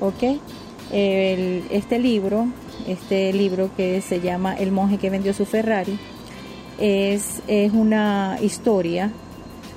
¿ok? 0.00 0.40
este 0.90 1.98
libro 1.98 2.48
este 2.86 3.32
libro 3.32 3.70
que 3.76 4.00
se 4.00 4.20
llama 4.20 4.54
El 4.54 4.72
monje 4.72 4.98
que 4.98 5.10
vendió 5.10 5.32
su 5.34 5.44
Ferrari, 5.44 5.98
es, 6.78 7.42
es 7.48 7.72
una 7.72 8.38
historia 8.40 9.12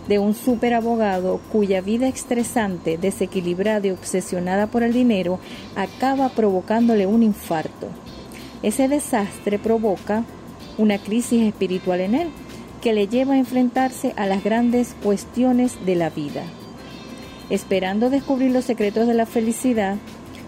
de 0.08 0.20
un 0.20 0.34
superabogado 0.34 1.40
cuya 1.52 1.82
vida 1.82 2.08
estresante, 2.08 2.98
desequilibrada 2.98 3.88
y 3.88 3.92
obsesionada 3.92 4.68
por 4.68 4.84
el 4.84 4.94
dinero 4.94 5.40
acaba 5.76 6.30
provocándole 6.30 7.06
un 7.06 7.24
infarto. 7.24 7.88
Ese 8.64 8.88
desastre 8.88 9.58
provoca 9.60 10.24
una 10.78 10.98
crisis 10.98 11.44
espiritual 11.44 12.02
en 12.02 12.16
él 12.16 12.28
que 12.82 12.94
le 12.94 13.08
lleva 13.08 13.36
a 13.36 13.38
enfrentarse 13.38 14.14
a 14.18 14.26
las 14.26 14.44
grandes 14.44 14.96
cuestiones 15.04 15.86
de 15.86 15.96
la 15.96 16.10
vida. 16.10 16.44
Esperando 17.50 18.10
descubrir 18.10 18.52
los 18.52 18.66
secretos 18.66 19.08
de 19.08 19.14
la 19.14 19.26
felicidad, 19.26 19.98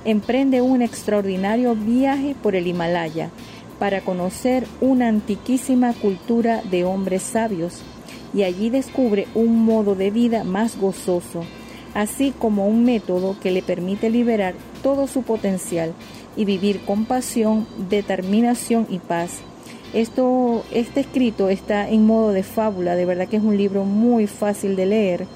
emprende 0.05 0.61
un 0.61 0.81
extraordinario 0.81 1.75
viaje 1.75 2.35
por 2.41 2.55
el 2.55 2.67
Himalaya 2.67 3.29
para 3.79 4.01
conocer 4.01 4.65
una 4.81 5.07
antiquísima 5.07 5.93
cultura 5.93 6.61
de 6.69 6.85
hombres 6.85 7.23
sabios 7.23 7.81
y 8.33 8.43
allí 8.43 8.69
descubre 8.69 9.27
un 9.35 9.63
modo 9.63 9.95
de 9.95 10.11
vida 10.11 10.43
más 10.43 10.79
gozoso, 10.79 11.43
así 11.93 12.33
como 12.37 12.67
un 12.67 12.83
método 12.83 13.35
que 13.39 13.51
le 13.51 13.61
permite 13.61 14.09
liberar 14.09 14.55
todo 14.81 15.07
su 15.07 15.23
potencial 15.23 15.93
y 16.35 16.45
vivir 16.45 16.81
con 16.85 17.05
pasión, 17.05 17.67
determinación 17.89 18.87
y 18.89 18.99
paz. 18.99 19.39
Esto, 19.93 20.63
este 20.71 21.01
escrito 21.01 21.49
está 21.49 21.87
en 21.87 22.07
modo 22.07 22.31
de 22.31 22.41
fábula, 22.41 22.95
de 22.95 23.05
verdad 23.05 23.27
que 23.27 23.37
es 23.37 23.43
un 23.43 23.57
libro 23.57 23.83
muy 23.85 24.25
fácil 24.25 24.75
de 24.75 24.87
leer 24.87 25.27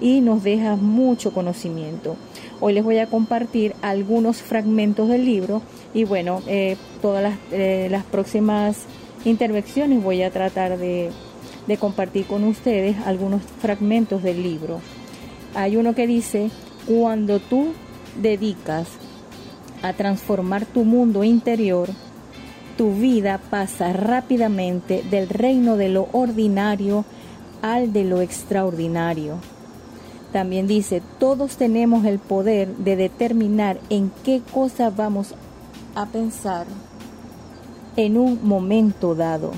y 0.00 0.20
nos 0.22 0.42
deja 0.42 0.76
mucho 0.76 1.32
conocimiento. 1.34 2.16
Hoy 2.58 2.72
les 2.72 2.84
voy 2.84 2.98
a 2.98 3.06
compartir 3.06 3.74
algunos 3.82 4.38
fragmentos 4.38 5.08
del 5.08 5.26
libro 5.26 5.60
y 5.92 6.04
bueno, 6.04 6.42
eh, 6.46 6.76
todas 7.02 7.34
eh, 7.52 7.88
las, 7.90 8.04
próximas 8.04 8.78
intervenciones 9.26 10.02
voy 10.02 10.22
a 10.22 10.30
tratar 10.30 10.78
de, 10.78 11.10
de 11.66 11.76
compartir 11.76 12.24
con 12.24 12.44
ustedes 12.44 12.96
algunos 13.04 13.42
fragmentos 13.60 14.22
del 14.22 14.42
libro. 14.42 14.80
Hay 15.54 15.76
uno 15.76 15.94
que 15.94 16.06
dice, 16.06 16.50
cuando 16.86 17.40
tú 17.40 17.72
dedicas 18.22 18.88
a 19.82 19.92
transformar 19.92 20.64
tu 20.64 20.84
mundo 20.84 21.24
interior, 21.24 21.90
tu 22.78 22.94
vida 22.94 23.38
pasa 23.50 23.92
rápidamente 23.92 25.02
del 25.10 25.28
reino 25.28 25.76
de 25.76 25.90
lo 25.90 26.08
ordinario 26.12 27.04
al 27.60 27.92
de 27.92 28.04
lo 28.04 28.22
extraordinario. 28.22 29.40
También 30.36 30.66
dice, 30.66 31.00
todos 31.18 31.56
tenemos 31.56 32.04
el 32.04 32.18
poder 32.18 32.68
de 32.76 32.94
determinar 32.94 33.78
en 33.88 34.12
qué 34.22 34.42
cosa 34.52 34.90
vamos 34.90 35.34
a 35.94 36.04
pensar 36.04 36.66
en 37.96 38.18
un 38.18 38.46
momento 38.46 39.14
dado. 39.14 39.52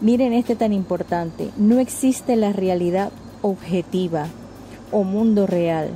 Miren 0.00 0.32
este 0.32 0.56
tan 0.56 0.72
importante, 0.72 1.50
no 1.56 1.78
existe 1.78 2.34
la 2.34 2.52
realidad 2.52 3.12
objetiva 3.42 4.26
o 4.90 5.04
mundo 5.04 5.46
real, 5.46 5.90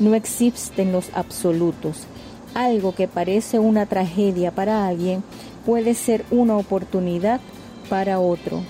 no 0.00 0.14
existen 0.14 0.90
los 0.90 1.10
absolutos. 1.12 2.06
Algo 2.54 2.94
que 2.94 3.06
parece 3.06 3.58
una 3.58 3.84
tragedia 3.84 4.50
para 4.52 4.86
alguien 4.86 5.22
puede 5.66 5.92
ser 5.92 6.24
una 6.30 6.56
oportunidad 6.56 7.42
para 7.90 8.18
otro. 8.18 8.62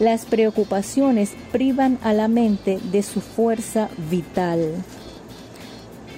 Las 0.00 0.24
preocupaciones 0.24 1.32
privan 1.52 1.98
a 2.02 2.14
la 2.14 2.26
mente 2.26 2.78
de 2.90 3.02
su 3.02 3.20
fuerza 3.20 3.90
vital. 4.10 4.82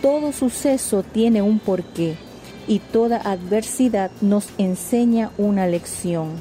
Todo 0.01 0.33
suceso 0.33 1.03
tiene 1.03 1.43
un 1.43 1.59
porqué 1.59 2.15
y 2.69 2.79
toda 2.79 3.17
adversidad 3.17 4.13
nos 4.21 4.51
enseña 4.57 5.33
una 5.37 5.67
lección. 5.67 6.41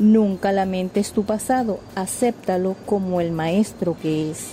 Nunca 0.00 0.50
lamentes 0.50 1.12
tu 1.12 1.22
pasado, 1.22 1.78
acéptalo 1.94 2.74
como 2.84 3.20
el 3.20 3.30
maestro 3.30 3.96
que 4.02 4.32
es. 4.32 4.48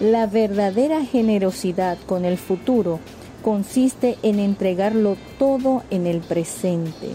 La 0.00 0.26
verdadera 0.26 1.04
generosidad 1.04 1.98
con 2.06 2.24
el 2.24 2.38
futuro 2.38 2.98
consiste 3.42 4.16
en 4.22 4.38
entregarlo 4.38 5.18
todo 5.38 5.82
en 5.90 6.06
el 6.06 6.20
presente. 6.20 7.10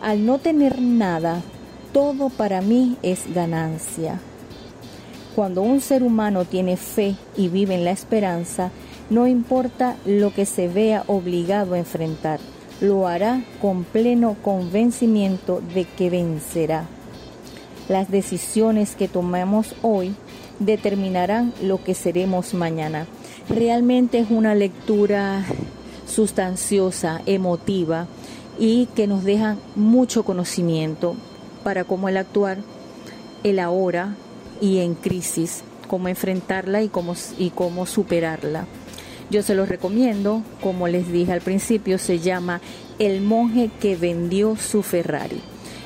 Al 0.00 0.24
no 0.24 0.38
tener 0.38 0.80
nada, 0.80 1.42
todo 1.94 2.28
para 2.28 2.60
mí 2.60 2.96
es 3.04 3.32
ganancia. 3.32 4.18
Cuando 5.36 5.62
un 5.62 5.80
ser 5.80 6.02
humano 6.02 6.44
tiene 6.44 6.76
fe 6.76 7.14
y 7.36 7.46
vive 7.46 7.76
en 7.76 7.84
la 7.84 7.92
esperanza, 7.92 8.72
no 9.10 9.28
importa 9.28 9.96
lo 10.04 10.34
que 10.34 10.44
se 10.44 10.66
vea 10.66 11.04
obligado 11.06 11.74
a 11.74 11.78
enfrentar, 11.78 12.40
lo 12.80 13.06
hará 13.06 13.44
con 13.62 13.84
pleno 13.84 14.34
convencimiento 14.42 15.62
de 15.72 15.84
que 15.84 16.10
vencerá. 16.10 16.86
Las 17.88 18.10
decisiones 18.10 18.96
que 18.96 19.06
tomamos 19.06 19.76
hoy 19.82 20.16
determinarán 20.58 21.52
lo 21.62 21.84
que 21.84 21.94
seremos 21.94 22.54
mañana. 22.54 23.06
Realmente 23.48 24.18
es 24.18 24.30
una 24.30 24.56
lectura 24.56 25.44
sustanciosa, 26.08 27.22
emotiva 27.24 28.08
y 28.58 28.86
que 28.96 29.06
nos 29.06 29.22
deja 29.22 29.58
mucho 29.76 30.24
conocimiento 30.24 31.14
para 31.64 31.84
cómo 31.84 32.08
el 32.08 32.16
actuar 32.16 32.58
el 33.44 33.58
ahora 33.58 34.14
y 34.60 34.78
en 34.78 34.94
crisis, 34.94 35.62
cómo 35.86 36.08
enfrentarla 36.08 36.82
y 36.82 36.88
cómo, 36.88 37.14
y 37.38 37.50
cómo 37.50 37.86
superarla. 37.86 38.66
Yo 39.30 39.42
se 39.42 39.54
los 39.54 39.68
recomiendo, 39.68 40.42
como 40.60 40.88
les 40.88 41.10
dije 41.10 41.32
al 41.32 41.40
principio, 41.40 41.98
se 41.98 42.18
llama 42.18 42.60
El 42.98 43.20
monje 43.20 43.70
que 43.80 43.96
vendió 43.96 44.56
su 44.56 44.82
Ferrari. 44.82 45.40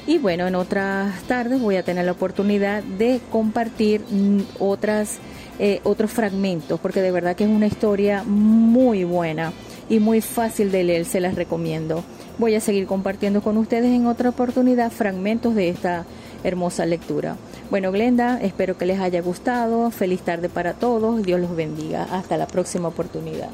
Y 0.06 0.18
bueno, 0.18 0.46
en 0.46 0.54
otras 0.54 1.22
tardes 1.24 1.60
voy 1.60 1.76
a 1.76 1.82
tener 1.82 2.06
la 2.06 2.12
oportunidad 2.12 2.82
de 2.82 3.20
compartir 3.30 4.00
mm, 4.08 4.40
otras, 4.58 5.18
eh, 5.58 5.80
otros 5.84 6.10
fragmentos, 6.10 6.80
porque 6.80 7.02
de 7.02 7.10
verdad 7.10 7.36
que 7.36 7.44
es 7.44 7.50
una 7.50 7.66
historia 7.66 8.24
muy 8.24 9.04
buena 9.04 9.52
y 9.88 9.98
muy 9.98 10.20
fácil 10.20 10.72
de 10.72 10.84
leer, 10.84 11.04
se 11.04 11.20
las 11.20 11.34
recomiendo. 11.34 12.04
Voy 12.38 12.54
a 12.54 12.60
seguir 12.60 12.86
compartiendo 12.86 13.42
con 13.42 13.56
ustedes 13.56 13.90
en 13.90 14.06
otra 14.06 14.28
oportunidad 14.28 14.92
fragmentos 14.92 15.56
de 15.56 15.70
esta 15.70 16.06
hermosa 16.44 16.86
lectura. 16.86 17.36
Bueno, 17.68 17.90
Glenda, 17.90 18.40
espero 18.40 18.78
que 18.78 18.86
les 18.86 19.00
haya 19.00 19.20
gustado. 19.20 19.90
Feliz 19.90 20.20
tarde 20.20 20.48
para 20.48 20.74
todos. 20.74 21.24
Dios 21.24 21.40
los 21.40 21.56
bendiga. 21.56 22.04
Hasta 22.04 22.36
la 22.36 22.46
próxima 22.46 22.88
oportunidad. 22.88 23.50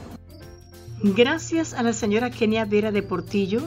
Gracias 1.02 1.72
a 1.72 1.82
la 1.82 1.94
señora 1.94 2.30
Kenia 2.30 2.66
Vera 2.66 2.92
de 2.92 3.02
Portillo, 3.02 3.62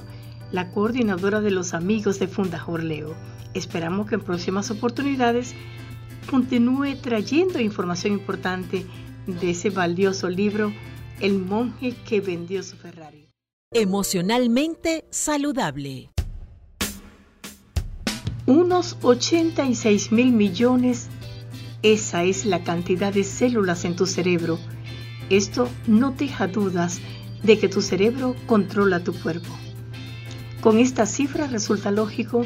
la 0.52 0.70
coordinadora 0.70 1.42
de 1.42 1.52
los 1.52 1.74
amigos 1.74 2.20
de 2.20 2.28
Funda 2.28 2.60
Jorleo. 2.60 3.16
Esperamos 3.56 4.08
que 4.08 4.16
en 4.16 4.22
próximas 4.22 4.70
oportunidades 4.70 5.56
continúe 6.30 6.96
trayendo 7.02 7.60
información 7.60 8.14
importante 8.14 8.86
de 9.26 9.50
ese 9.50 9.72
valioso 9.72 10.30
libro 10.30 10.72
el 11.22 11.40
monje 11.40 11.96
que 12.08 12.22
vendió 12.22 12.62
su 12.62 12.76
Ferrari. 12.76 13.28
Emocionalmente 13.74 15.04
saludable. 15.10 16.10
Unos 18.46 18.96
86 19.02 20.14
mil 20.14 20.32
millones, 20.32 21.10
esa 21.84 22.24
es 22.24 22.46
la 22.46 22.64
cantidad 22.64 23.12
de 23.12 23.26
células 23.26 23.84
en 23.84 23.98
tu 23.98 24.06
cerebro. 24.06 24.58
Esto 25.30 25.68
no 25.86 26.12
deja 26.12 26.48
dudas 26.48 27.02
de 27.44 27.60
que 27.60 27.68
tu 27.68 27.82
cerebro 27.82 28.38
controla 28.46 29.04
tu 29.04 29.12
cuerpo. 29.12 29.54
Con 30.62 30.80
esta 30.80 31.06
cifra 31.06 31.48
resulta 31.48 31.92
lógico 31.92 32.46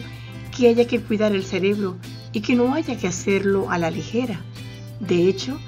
que 0.57 0.69
haya 0.69 0.87
que 0.87 1.01
cuidar 1.01 1.33
el 1.33 1.43
cerebro 1.43 1.97
y 2.33 2.41
que 2.41 2.55
no 2.55 2.73
haya 2.73 2.97
que 2.97 3.07
hacerlo 3.07 3.69
a 3.69 3.77
la 3.77 3.91
ligera. 3.91 4.41
De 4.99 5.27
hecho, 5.27 5.59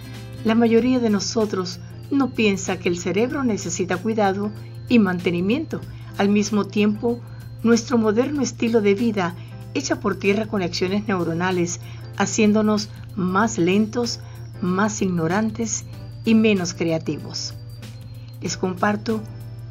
la 0.46 0.56
mayoría 0.56 1.00
de 1.00 1.12
nosotros 1.12 1.80
no 2.10 2.32
piensa 2.32 2.80
que 2.80 2.90
el 2.90 2.98
cerebro 2.98 3.44
necesita 3.44 3.98
cuidado 3.98 4.52
y 4.90 5.00
mantenimiento. 5.00 5.82
Al 6.18 6.30
mismo 6.30 6.66
tiempo, 6.66 7.20
nuestro 7.64 7.98
moderno 7.98 8.42
estilo 8.42 8.82
de 8.82 8.94
vida 8.94 9.36
echa 9.74 10.00
por 10.00 10.16
tierra 10.18 10.46
conexiones 10.46 11.08
neuronales, 11.08 11.80
haciéndonos 12.18 12.90
más 13.16 13.58
lentos, 13.58 14.20
más 14.62 15.02
ignorantes 15.02 15.86
y 16.26 16.36
menos 16.36 16.74
creativos. 16.74 17.54
Les 18.42 18.58
comparto 18.58 19.22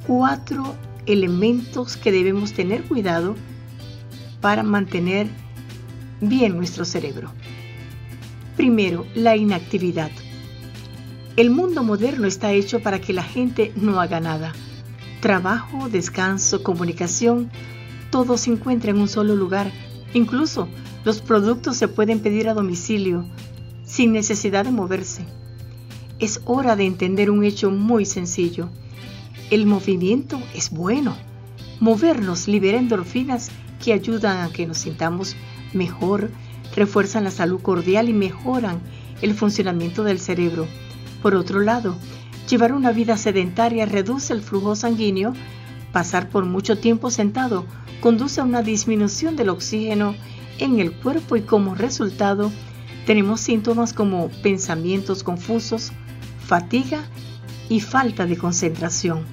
cuatro 0.07 0.75
elementos 1.07 1.97
que 1.97 2.13
debemos 2.13 2.53
tener 2.53 2.85
cuidado 2.85 3.35
para 4.41 4.63
mantener 4.63 5.29
bien 6.21 6.57
nuestro 6.57 6.85
cerebro. 6.85 7.31
Primero, 8.57 9.07
la 9.15 9.37
inactividad. 9.37 10.11
El 11.37 11.51
mundo 11.51 11.83
moderno 11.83 12.27
está 12.27 12.53
hecho 12.53 12.81
para 12.81 13.01
que 13.01 13.13
la 13.13 13.23
gente 13.23 13.73
no 13.77 14.01
haga 14.01 14.21
nada. 14.21 14.53
Trabajo, 15.23 15.89
descanso, 15.89 16.65
comunicación, 16.65 17.49
todo 18.11 18.37
se 18.37 18.51
encuentra 18.51 18.91
en 18.91 18.99
un 18.99 19.07
solo 19.07 19.37
lugar. 19.37 19.71
Incluso 20.15 20.67
los 21.05 21.21
productos 21.21 21.77
se 21.77 21.87
pueden 21.87 22.19
pedir 22.19 22.49
a 22.49 22.55
domicilio 22.55 23.25
sin 23.85 24.13
necesidad 24.13 24.65
de 24.65 24.73
moverse. 24.73 25.25
Es 26.19 26.41
hora 26.45 26.75
de 26.75 26.87
entender 26.87 27.31
un 27.31 27.45
hecho 27.45 27.71
muy 27.71 28.05
sencillo. 28.05 28.69
El 29.49 29.65
movimiento 29.65 30.43
es 30.57 30.71
bueno. 30.71 31.17
Movernos 31.79 32.49
libera 32.49 32.79
endorfinas 32.79 33.53
que 33.81 33.93
ayudan 33.93 34.39
a 34.39 34.53
que 34.53 34.67
nos 34.67 34.79
sintamos 34.79 35.37
mejor, 35.73 36.33
refuerzan 36.75 37.23
la 37.23 37.31
salud 37.31 37.63
cordial 37.63 38.09
y 38.09 38.13
mejoran 38.13 38.81
el 39.21 39.35
funcionamiento 39.35 40.03
del 40.03 40.19
cerebro. 40.19 40.67
Por 41.23 41.37
otro 41.37 41.61
lado, 41.61 41.95
llevar 42.49 42.73
una 42.73 42.93
vida 42.93 43.17
sedentaria 43.17 43.87
reduce 43.87 44.33
el 44.33 44.43
flujo 44.43 44.77
sanguíneo, 44.77 45.35
pasar 45.93 46.29
por 46.29 46.45
mucho 46.45 46.79
tiempo 46.79 47.11
sentado 47.11 47.67
conduce 48.01 48.41
a 48.41 48.45
una 48.45 48.63
disminución 48.63 49.37
del 49.37 49.49
oxígeno 49.49 50.15
en 50.59 50.81
el 50.81 50.93
cuerpo 50.93 51.37
y 51.37 51.43
como 51.43 51.75
resultado 51.75 52.51
tenemos 53.07 53.41
síntomas 53.41 53.93
como 53.93 54.29
pensamientos 54.43 55.23
confusos, 55.23 55.93
fatiga 56.45 57.05
y 57.69 57.81
falta 57.81 58.27
de 58.27 58.37
concentración. 58.37 59.25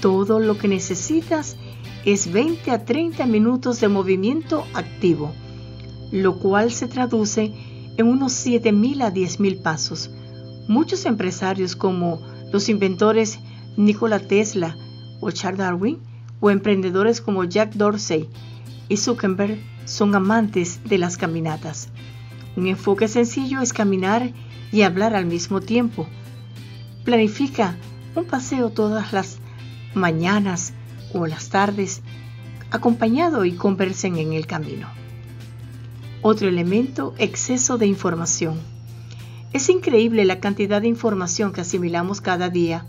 Todo 0.00 0.38
lo 0.40 0.58
que 0.58 0.68
necesitas 0.68 1.56
es 2.04 2.30
20 2.32 2.70
a 2.70 2.84
30 2.84 3.26
minutos 3.26 3.80
de 3.80 3.88
movimiento 3.88 4.64
activo, 4.74 5.32
lo 6.12 6.38
cual 6.38 6.70
se 6.72 6.86
traduce 6.86 7.52
en 7.96 8.06
unos 8.06 8.32
7.000 8.46 9.02
a 9.02 9.12
10.000 9.12 9.62
pasos. 9.62 10.10
Muchos 10.68 11.06
empresarios 11.06 11.76
como 11.76 12.20
los 12.52 12.68
inventores 12.68 13.38
Nikola 13.76 14.18
Tesla 14.18 14.76
o 15.20 15.30
Charles 15.30 15.58
Darwin 15.58 15.98
o 16.40 16.50
emprendedores 16.50 17.20
como 17.20 17.44
Jack 17.44 17.74
Dorsey 17.74 18.28
y 18.88 18.96
Zuckerberg 18.96 19.58
son 19.84 20.14
amantes 20.14 20.80
de 20.84 20.98
las 20.98 21.16
caminatas. 21.16 21.88
Un 22.56 22.66
enfoque 22.66 23.06
sencillo 23.06 23.60
es 23.60 23.72
caminar 23.72 24.32
y 24.72 24.82
hablar 24.82 25.14
al 25.14 25.26
mismo 25.26 25.60
tiempo. 25.60 26.06
Planifica 27.04 27.76
un 28.14 28.24
paseo 28.24 28.70
todas 28.70 29.12
las 29.12 29.38
mañanas 29.94 30.72
o 31.12 31.26
las 31.26 31.48
tardes, 31.48 32.02
acompañado 32.70 33.44
y 33.44 33.52
conversen 33.52 34.16
en 34.16 34.32
el 34.32 34.46
camino. 34.46 34.88
Otro 36.22 36.48
elemento, 36.48 37.14
exceso 37.18 37.78
de 37.78 37.86
información. 37.86 38.58
Es 39.56 39.68
increíble 39.70 40.26
la 40.26 40.38
cantidad 40.38 40.82
de 40.82 40.88
información 40.88 41.50
que 41.50 41.62
asimilamos 41.62 42.20
cada 42.20 42.50
día. 42.50 42.84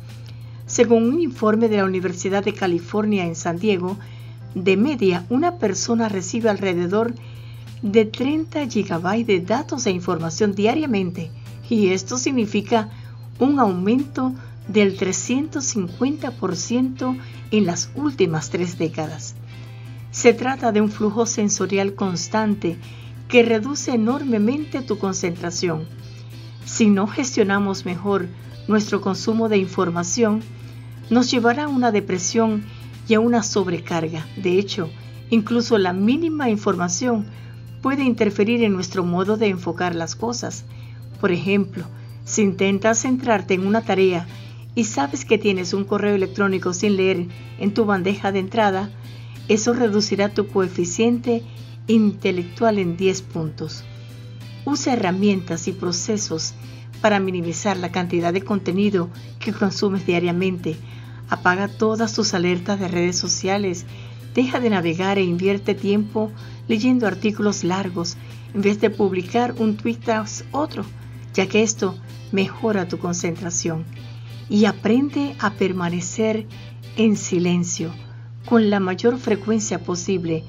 Según 0.65 1.03
un 1.03 1.21
informe 1.21 1.69
de 1.69 1.77
la 1.77 1.86
Universidad 1.86 2.43
de 2.43 2.53
California 2.53 3.25
en 3.25 3.36
San 3.36 3.58
Diego, 3.58 3.97
de 4.53 4.75
media 4.75 5.25
una 5.30 5.60
persona 5.60 6.10
recibe 6.10 6.49
alrededor 6.49 7.15
de 7.82 8.03
30 8.03 8.65
GB 8.65 9.25
de 9.25 9.39
datos 9.39 9.86
e 9.86 9.91
información 9.91 10.56
diariamente 10.56 11.32
y 11.69 11.91
esto 11.91 12.17
significa 12.17 12.89
un 13.39 13.62
aumento 13.62 14.34
del 14.67 14.99
350% 14.99 17.17
en 17.51 17.65
las 17.65 17.91
últimas 17.95 18.49
tres 18.49 18.77
décadas. 18.77 19.36
Se 20.12 20.34
trata 20.34 20.73
de 20.73 20.82
un 20.82 20.91
flujo 20.91 21.27
sensorial 21.27 21.95
constante 21.95 22.77
que 23.30 23.43
reduce 23.43 23.93
enormemente 23.93 24.82
tu 24.82 24.97
concentración 24.97 25.88
si 26.67 26.89
no 26.89 27.08
gestionamos 27.08 27.86
mejor 27.86 28.27
nuestro 28.67 28.99
consumo 28.99 29.47
de 29.47 29.58
información, 29.58 30.41
nos 31.10 31.32
llevará 31.32 31.63
a 31.63 31.67
una 31.69 31.93
depresión 31.93 32.65
y 33.08 33.13
a 33.13 33.21
una 33.21 33.41
sobrecarga. 33.41 34.27
De 34.36 34.60
hecho, 34.60 34.89
incluso 35.30 35.77
la 35.77 35.93
mínima 35.93 36.49
información 36.49 37.25
puede 37.82 38.03
interferir 38.03 38.63
en 38.63 38.73
nuestro 38.73 39.06
modo 39.06 39.38
de 39.38 39.47
enfocar 39.47 39.95
las 39.95 40.15
cosas. 40.15 40.65
Por 41.21 41.32
ejemplo, 41.32 41.86
si 42.25 42.41
intentas 42.41 42.99
centrarte 42.99 43.53
en 43.53 43.65
una 43.65 43.82
tarea 43.84 44.27
y 44.75 44.84
sabes 44.84 45.23
que 45.23 45.38
tienes 45.38 45.73
un 45.73 45.86
correo 45.86 46.15
electrónico 46.15 46.73
sin 46.73 46.97
leer 46.97 47.27
en 47.60 47.73
tu 47.73 47.86
bandeja 47.86 48.34
de 48.34 48.39
entrada, 48.39 48.91
eso 49.47 49.71
reducirá 49.71 50.34
tu 50.34 50.47
coeficiente 50.47 51.43
intelectual 51.88 52.77
en 52.77 52.97
10 52.97 53.21
puntos. 53.21 53.86
Usa 54.69 54.91
herramientas 54.91 55.69
y 55.69 55.71
procesos 55.71 56.53
para 56.99 57.21
minimizar 57.21 57.77
la 57.77 57.89
cantidad 57.89 58.34
de 58.34 58.41
contenido 58.41 59.10
que 59.39 59.53
consumes 59.53 60.06
diariamente. 60.06 60.75
Apaga 61.30 61.69
todas 61.69 62.12
tus 62.12 62.34
alertas 62.34 62.77
de 62.77 62.89
redes 62.89 63.17
sociales. 63.17 63.86
Deja 64.36 64.60
de 64.60 64.69
navegar 64.69 65.19
e 65.19 65.23
invierte 65.23 65.73
tiempo 65.73 66.34
leyendo 66.67 67.08
artículos 67.08 67.63
largos 67.63 68.17
en 68.53 68.62
vez 68.62 68.82
de 68.82 68.89
publicar 68.89 69.56
un 69.58 69.77
tweet 69.77 69.99
tras 70.03 70.43
otro, 70.51 70.84
ya 71.34 71.47
que 71.47 71.63
esto 71.63 71.97
mejora 72.34 72.89
tu 72.89 72.97
concentración. 72.99 73.86
Y 74.49 74.65
aprende 74.65 75.38
a 75.39 75.51
permanecer 75.51 76.45
en 76.97 77.15
silencio 77.15 77.93
con 78.45 78.69
la 78.69 78.82
mayor 78.82 79.17
frecuencia 79.17 79.80
posible, 79.80 80.43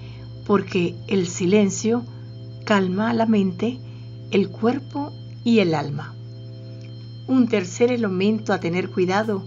porque 0.45 0.97
el 1.07 1.29
silencio 1.29 2.05
calma 2.65 3.15
la 3.15 3.27
mente 3.27 3.79
el 4.31 4.51
cuerpo 4.51 5.13
y 5.45 5.61
el 5.61 5.75
alma. 5.75 6.15
Un 7.27 7.49
tercer 7.49 7.91
elemento 7.91 8.53
a 8.53 8.61
tener 8.61 8.91
cuidado, 8.91 9.47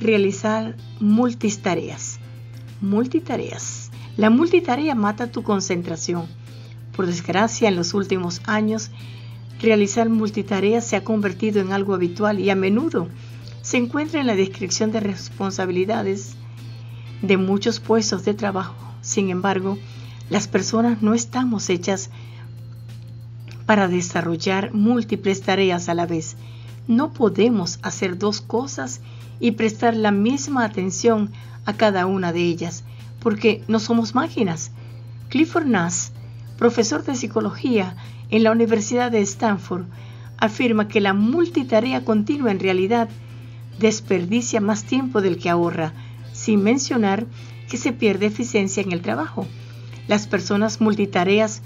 realizar 0.00 0.76
multitareas. 1.00 2.18
Multitareas. 2.80 3.90
La 4.16 4.30
multitarea 4.30 4.94
mata 4.94 5.30
tu 5.30 5.42
concentración. 5.42 6.26
Por 6.96 7.06
desgracia, 7.06 7.68
en 7.68 7.76
los 7.76 7.94
últimos 7.94 8.40
años, 8.46 8.90
realizar 9.60 10.08
multitareas 10.08 10.84
se 10.84 10.96
ha 10.96 11.04
convertido 11.04 11.60
en 11.60 11.72
algo 11.72 11.94
habitual 11.94 12.40
y 12.40 12.50
a 12.50 12.54
menudo 12.54 13.08
se 13.62 13.78
encuentra 13.78 14.20
en 14.20 14.26
la 14.26 14.36
descripción 14.36 14.92
de 14.92 15.00
responsabilidades 15.00 16.36
de 17.22 17.36
muchos 17.36 17.80
puestos 17.80 18.24
de 18.24 18.34
trabajo. 18.34 18.76
Sin 19.00 19.30
embargo, 19.30 19.78
las 20.28 20.48
personas 20.48 21.00
no 21.00 21.14
estamos 21.14 21.70
hechas 21.70 22.10
para 23.66 23.88
desarrollar 23.88 24.72
múltiples 24.72 25.42
tareas 25.42 25.88
a 25.88 25.94
la 25.94 26.06
vez. 26.06 26.36
No 26.86 27.12
podemos 27.12 27.78
hacer 27.82 28.18
dos 28.18 28.40
cosas 28.40 29.00
y 29.40 29.52
prestar 29.52 29.96
la 29.96 30.10
misma 30.10 30.64
atención 30.64 31.30
a 31.64 31.72
cada 31.74 32.06
una 32.06 32.32
de 32.32 32.42
ellas, 32.42 32.84
porque 33.20 33.62
no 33.68 33.80
somos 33.80 34.14
máquinas. 34.14 34.70
Clifford 35.28 35.66
Nass, 35.66 36.12
profesor 36.58 37.04
de 37.04 37.14
psicología 37.14 37.96
en 38.30 38.42
la 38.42 38.52
Universidad 38.52 39.10
de 39.10 39.22
Stanford, 39.22 39.86
afirma 40.36 40.88
que 40.88 41.00
la 41.00 41.14
multitarea 41.14 42.04
continua 42.04 42.50
en 42.50 42.60
realidad 42.60 43.08
desperdicia 43.78 44.60
más 44.60 44.84
tiempo 44.84 45.20
del 45.22 45.38
que 45.38 45.50
ahorra, 45.50 45.92
sin 46.32 46.62
mencionar 46.62 47.26
que 47.68 47.76
se 47.76 47.92
pierde 47.92 48.26
eficiencia 48.26 48.82
en 48.82 48.92
el 48.92 49.00
trabajo. 49.00 49.46
Las 50.06 50.26
personas 50.26 50.80
multitareas 50.80 51.62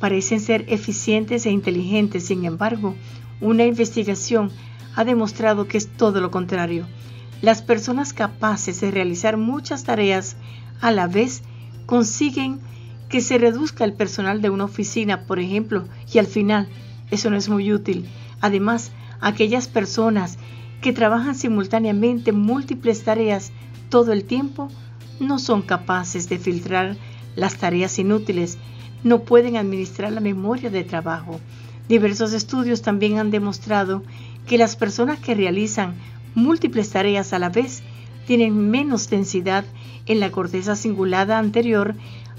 parecen 0.00 0.40
ser 0.40 0.64
eficientes 0.68 1.46
e 1.46 1.50
inteligentes, 1.50 2.26
sin 2.26 2.44
embargo, 2.44 2.94
una 3.40 3.64
investigación 3.64 4.50
ha 4.94 5.04
demostrado 5.04 5.66
que 5.66 5.78
es 5.78 5.88
todo 5.88 6.20
lo 6.20 6.30
contrario. 6.30 6.86
Las 7.42 7.62
personas 7.62 8.12
capaces 8.12 8.80
de 8.80 8.90
realizar 8.90 9.36
muchas 9.36 9.84
tareas 9.84 10.36
a 10.80 10.90
la 10.90 11.06
vez 11.06 11.42
consiguen 11.86 12.60
que 13.08 13.20
se 13.20 13.38
reduzca 13.38 13.84
el 13.84 13.92
personal 13.92 14.40
de 14.40 14.50
una 14.50 14.64
oficina, 14.64 15.26
por 15.26 15.38
ejemplo, 15.38 15.84
y 16.12 16.18
al 16.18 16.26
final 16.26 16.68
eso 17.10 17.30
no 17.30 17.36
es 17.36 17.48
muy 17.48 17.72
útil. 17.72 18.06
Además, 18.40 18.92
aquellas 19.20 19.68
personas 19.68 20.38
que 20.80 20.92
trabajan 20.92 21.34
simultáneamente 21.34 22.32
múltiples 22.32 23.04
tareas 23.04 23.52
todo 23.88 24.12
el 24.12 24.24
tiempo 24.24 24.68
no 25.20 25.38
son 25.38 25.62
capaces 25.62 26.28
de 26.28 26.38
filtrar 26.38 26.96
las 27.36 27.56
tareas 27.56 27.98
inútiles, 27.98 28.58
no 29.04 29.20
pueden 29.20 29.56
administrar 29.56 30.12
la 30.12 30.20
memoria 30.20 30.70
de 30.70 30.82
trabajo. 30.82 31.38
Diversos 31.88 32.32
estudios 32.32 32.82
también 32.82 33.18
han 33.18 33.30
demostrado 33.30 34.02
que 34.46 34.58
las 34.58 34.74
personas 34.74 35.20
que 35.20 35.34
realizan 35.34 35.94
múltiples 36.34 36.90
tareas 36.90 37.32
a 37.32 37.38
la 37.38 37.50
vez 37.50 37.82
tienen 38.26 38.70
menos 38.70 39.08
densidad 39.10 39.64
en 40.06 40.20
la 40.20 40.32
corteza 40.32 40.74
cingulada 40.74 41.38
anterior 41.38 41.94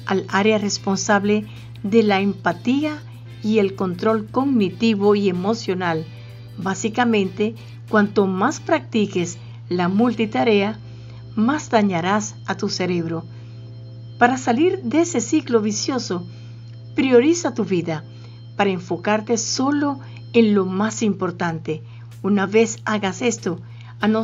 al 0.06 0.25
área 0.28 0.58
responsable 0.58 1.45
de 1.84 2.04
la 2.04 2.19
empatía 2.19 2.99
y 3.43 3.60
el 3.60 3.75
control 3.75 4.28
cognitivo 4.28 5.15
y 5.15 5.30
emocional. 5.30 6.06
Básicamente, 6.58 7.54
cuanto 7.89 8.25
más 8.25 8.60
practiques 8.60 9.38
la 9.69 9.88
multitarea, 9.88 10.80
más 11.36 11.69
dañarás 11.69 12.36
a 12.47 12.56
tu 12.56 12.69
cerebro. 12.69 13.23
Para 14.17 14.38
salir 14.38 14.82
de 14.82 15.01
ese 15.01 15.21
ciclo 15.21 15.62
vicioso, 15.62 16.25
prioriza 16.96 17.54
tu 17.54 17.66
vida 17.66 18.04
para 18.56 18.70
enfocarte 18.70 19.38
solo 19.38 20.00
en 20.34 20.56
lo 20.56 20.66
más 20.66 21.04
importante. 21.04 21.84
Una 22.24 22.46
vez 22.46 22.80
hagas 22.86 23.22
esto, 23.22 23.62
a 24.00 24.08
no, 24.08 24.24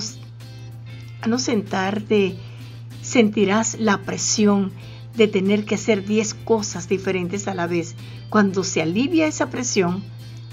a 1.22 1.28
no 1.28 1.38
sentarte, 1.38 2.38
sentirás 3.02 3.80
la 3.80 4.00
presión 4.00 4.72
de 5.16 5.28
tener 5.28 5.66
que 5.66 5.76
hacer 5.76 6.06
10 6.06 6.34
cosas 6.34 6.88
diferentes 6.88 7.48
a 7.48 7.54
la 7.54 7.68
vez. 7.68 7.96
Cuando 8.30 8.64
se 8.64 8.82
alivia 8.82 9.28
esa 9.28 9.50
presión, 9.50 10.04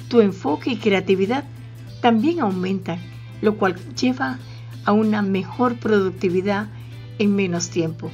tu 0.09 0.21
enfoque 0.21 0.71
y 0.71 0.77
creatividad 0.77 1.45
también 2.01 2.41
aumentan, 2.41 2.99
lo 3.41 3.57
cual 3.57 3.77
lleva 3.95 4.39
a 4.85 4.93
una 4.93 5.23
mejor 5.23 5.77
productividad 5.79 6.69
en 7.19 7.35
menos 7.35 7.71
tiempo. 7.71 8.11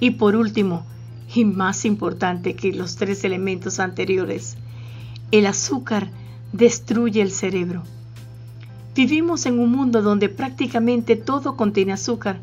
Y 0.00 0.12
por 0.12 0.36
último, 0.36 0.86
y 1.34 1.44
más 1.44 1.84
importante 1.84 2.54
que 2.54 2.72
los 2.72 2.96
tres 2.96 3.24
elementos 3.24 3.80
anteriores, 3.80 4.56
el 5.30 5.46
azúcar 5.46 6.10
destruye 6.52 7.20
el 7.20 7.30
cerebro. 7.30 7.82
Vivimos 8.94 9.46
en 9.46 9.58
un 9.58 9.70
mundo 9.70 10.02
donde 10.02 10.28
prácticamente 10.28 11.14
todo 11.16 11.56
contiene 11.56 11.92
azúcar. 11.92 12.40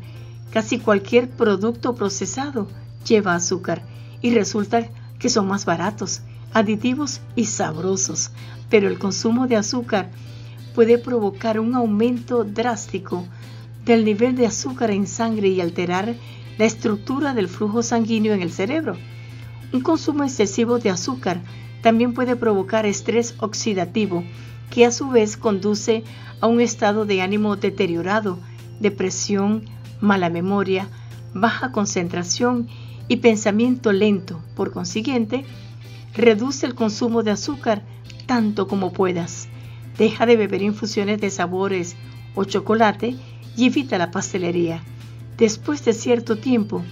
Casi 0.50 0.78
cualquier 0.78 1.28
producto 1.28 1.94
procesado 1.94 2.68
lleva 3.06 3.34
azúcar 3.34 3.82
y 4.22 4.32
resulta 4.32 4.88
que 5.18 5.28
son 5.28 5.48
más 5.48 5.66
baratos, 5.66 6.22
aditivos 6.54 7.20
y 7.34 7.44
sabrosos. 7.44 8.30
Pero 8.70 8.88
el 8.88 8.98
consumo 8.98 9.46
de 9.46 9.56
azúcar 9.56 10.10
puede 10.74 10.96
provocar 10.98 11.60
un 11.60 11.74
aumento 11.74 12.44
drástico 12.44 13.26
del 13.84 14.04
nivel 14.04 14.36
de 14.36 14.46
azúcar 14.46 14.90
en 14.90 15.06
sangre 15.06 15.48
y 15.48 15.60
alterar 15.60 16.14
la 16.58 16.64
estructura 16.64 17.34
del 17.34 17.48
flujo 17.48 17.82
sanguíneo 17.82 18.34
en 18.34 18.42
el 18.42 18.50
cerebro. 18.50 18.96
Un 19.72 19.80
consumo 19.80 20.24
excesivo 20.24 20.78
de 20.78 20.90
azúcar 20.90 21.40
también 21.82 22.14
puede 22.14 22.36
provocar 22.36 22.86
estrés 22.86 23.34
oxidativo, 23.38 24.24
que 24.70 24.84
a 24.84 24.90
su 24.90 25.08
vez 25.08 25.36
conduce 25.36 26.02
a 26.40 26.46
un 26.46 26.60
estado 26.60 27.04
de 27.04 27.22
ánimo 27.22 27.56
deteriorado, 27.56 28.38
depresión, 28.80 29.64
mala 30.00 30.28
memoria, 30.30 30.88
baja 31.34 31.72
concentración 31.72 32.68
y 33.08 33.16
pensamiento 33.16 33.92
lento. 33.92 34.42
Por 34.54 34.72
consiguiente, 34.72 35.44
reduce 36.14 36.66
el 36.66 36.74
consumo 36.74 37.22
de 37.22 37.30
azúcar 37.30 37.82
tanto 38.26 38.66
como 38.66 38.92
puedas. 38.92 39.48
Deja 39.98 40.26
de 40.26 40.36
beber 40.36 40.62
infusiones 40.62 41.20
de 41.20 41.30
sabores 41.30 41.96
o 42.34 42.44
chocolate 42.44 43.16
y 43.56 43.66
evita 43.66 43.98
la 43.98 44.10
pastelería. 44.10 44.82
Después 45.36 45.84
de 45.84 45.92
cierto 45.92 46.36
tiempo, 46.36 46.82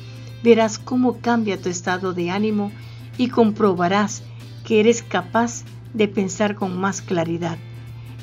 verás 0.42 0.78
cómo 0.78 1.20
cambia 1.20 1.60
tu 1.60 1.68
estado 1.68 2.12
de 2.12 2.30
ánimo 2.30 2.70
y 3.16 3.28
comprobarás 3.28 4.22
que 4.64 4.80
eres 4.80 5.02
capaz 5.02 5.64
de 5.94 6.08
pensar 6.08 6.54
con 6.54 6.78
más 6.78 7.00
claridad. 7.00 7.56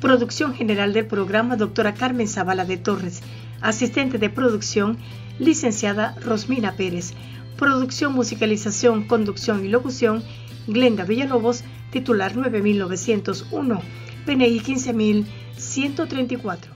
Producción 0.00 0.54
general 0.54 0.92
del 0.92 1.06
programa 1.06 1.56
doctora 1.56 1.94
Carmen 1.94 2.28
Zavala 2.28 2.64
de 2.64 2.76
Torres, 2.76 3.20
asistente 3.60 4.18
de 4.18 4.30
producción 4.30 4.96
licenciada 5.38 6.14
Rosmina 6.24 6.76
Pérez. 6.76 7.14
Producción, 7.58 8.12
musicalización, 8.12 9.04
conducción 9.04 9.64
y 9.64 9.68
locución 9.68 10.22
Glenda 10.66 11.04
Villalobos 11.04 11.64
titular 11.90 12.36
9901, 12.36 13.80
PNI 14.26 14.60
15134. 14.60 16.72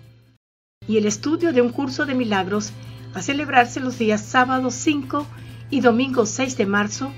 Y 0.88 0.96
el 0.96 1.04
estudio 1.04 1.52
de 1.52 1.60
un 1.60 1.68
curso 1.68 2.06
de 2.06 2.14
milagros 2.14 2.72
a 3.12 3.20
celebrarse 3.20 3.80
los 3.80 3.98
días 3.98 4.24
sábado 4.24 4.70
5 4.70 5.26
y 5.68 5.80
domingo 5.80 6.24
6 6.24 6.56
de 6.56 6.64
marzo 6.64 7.12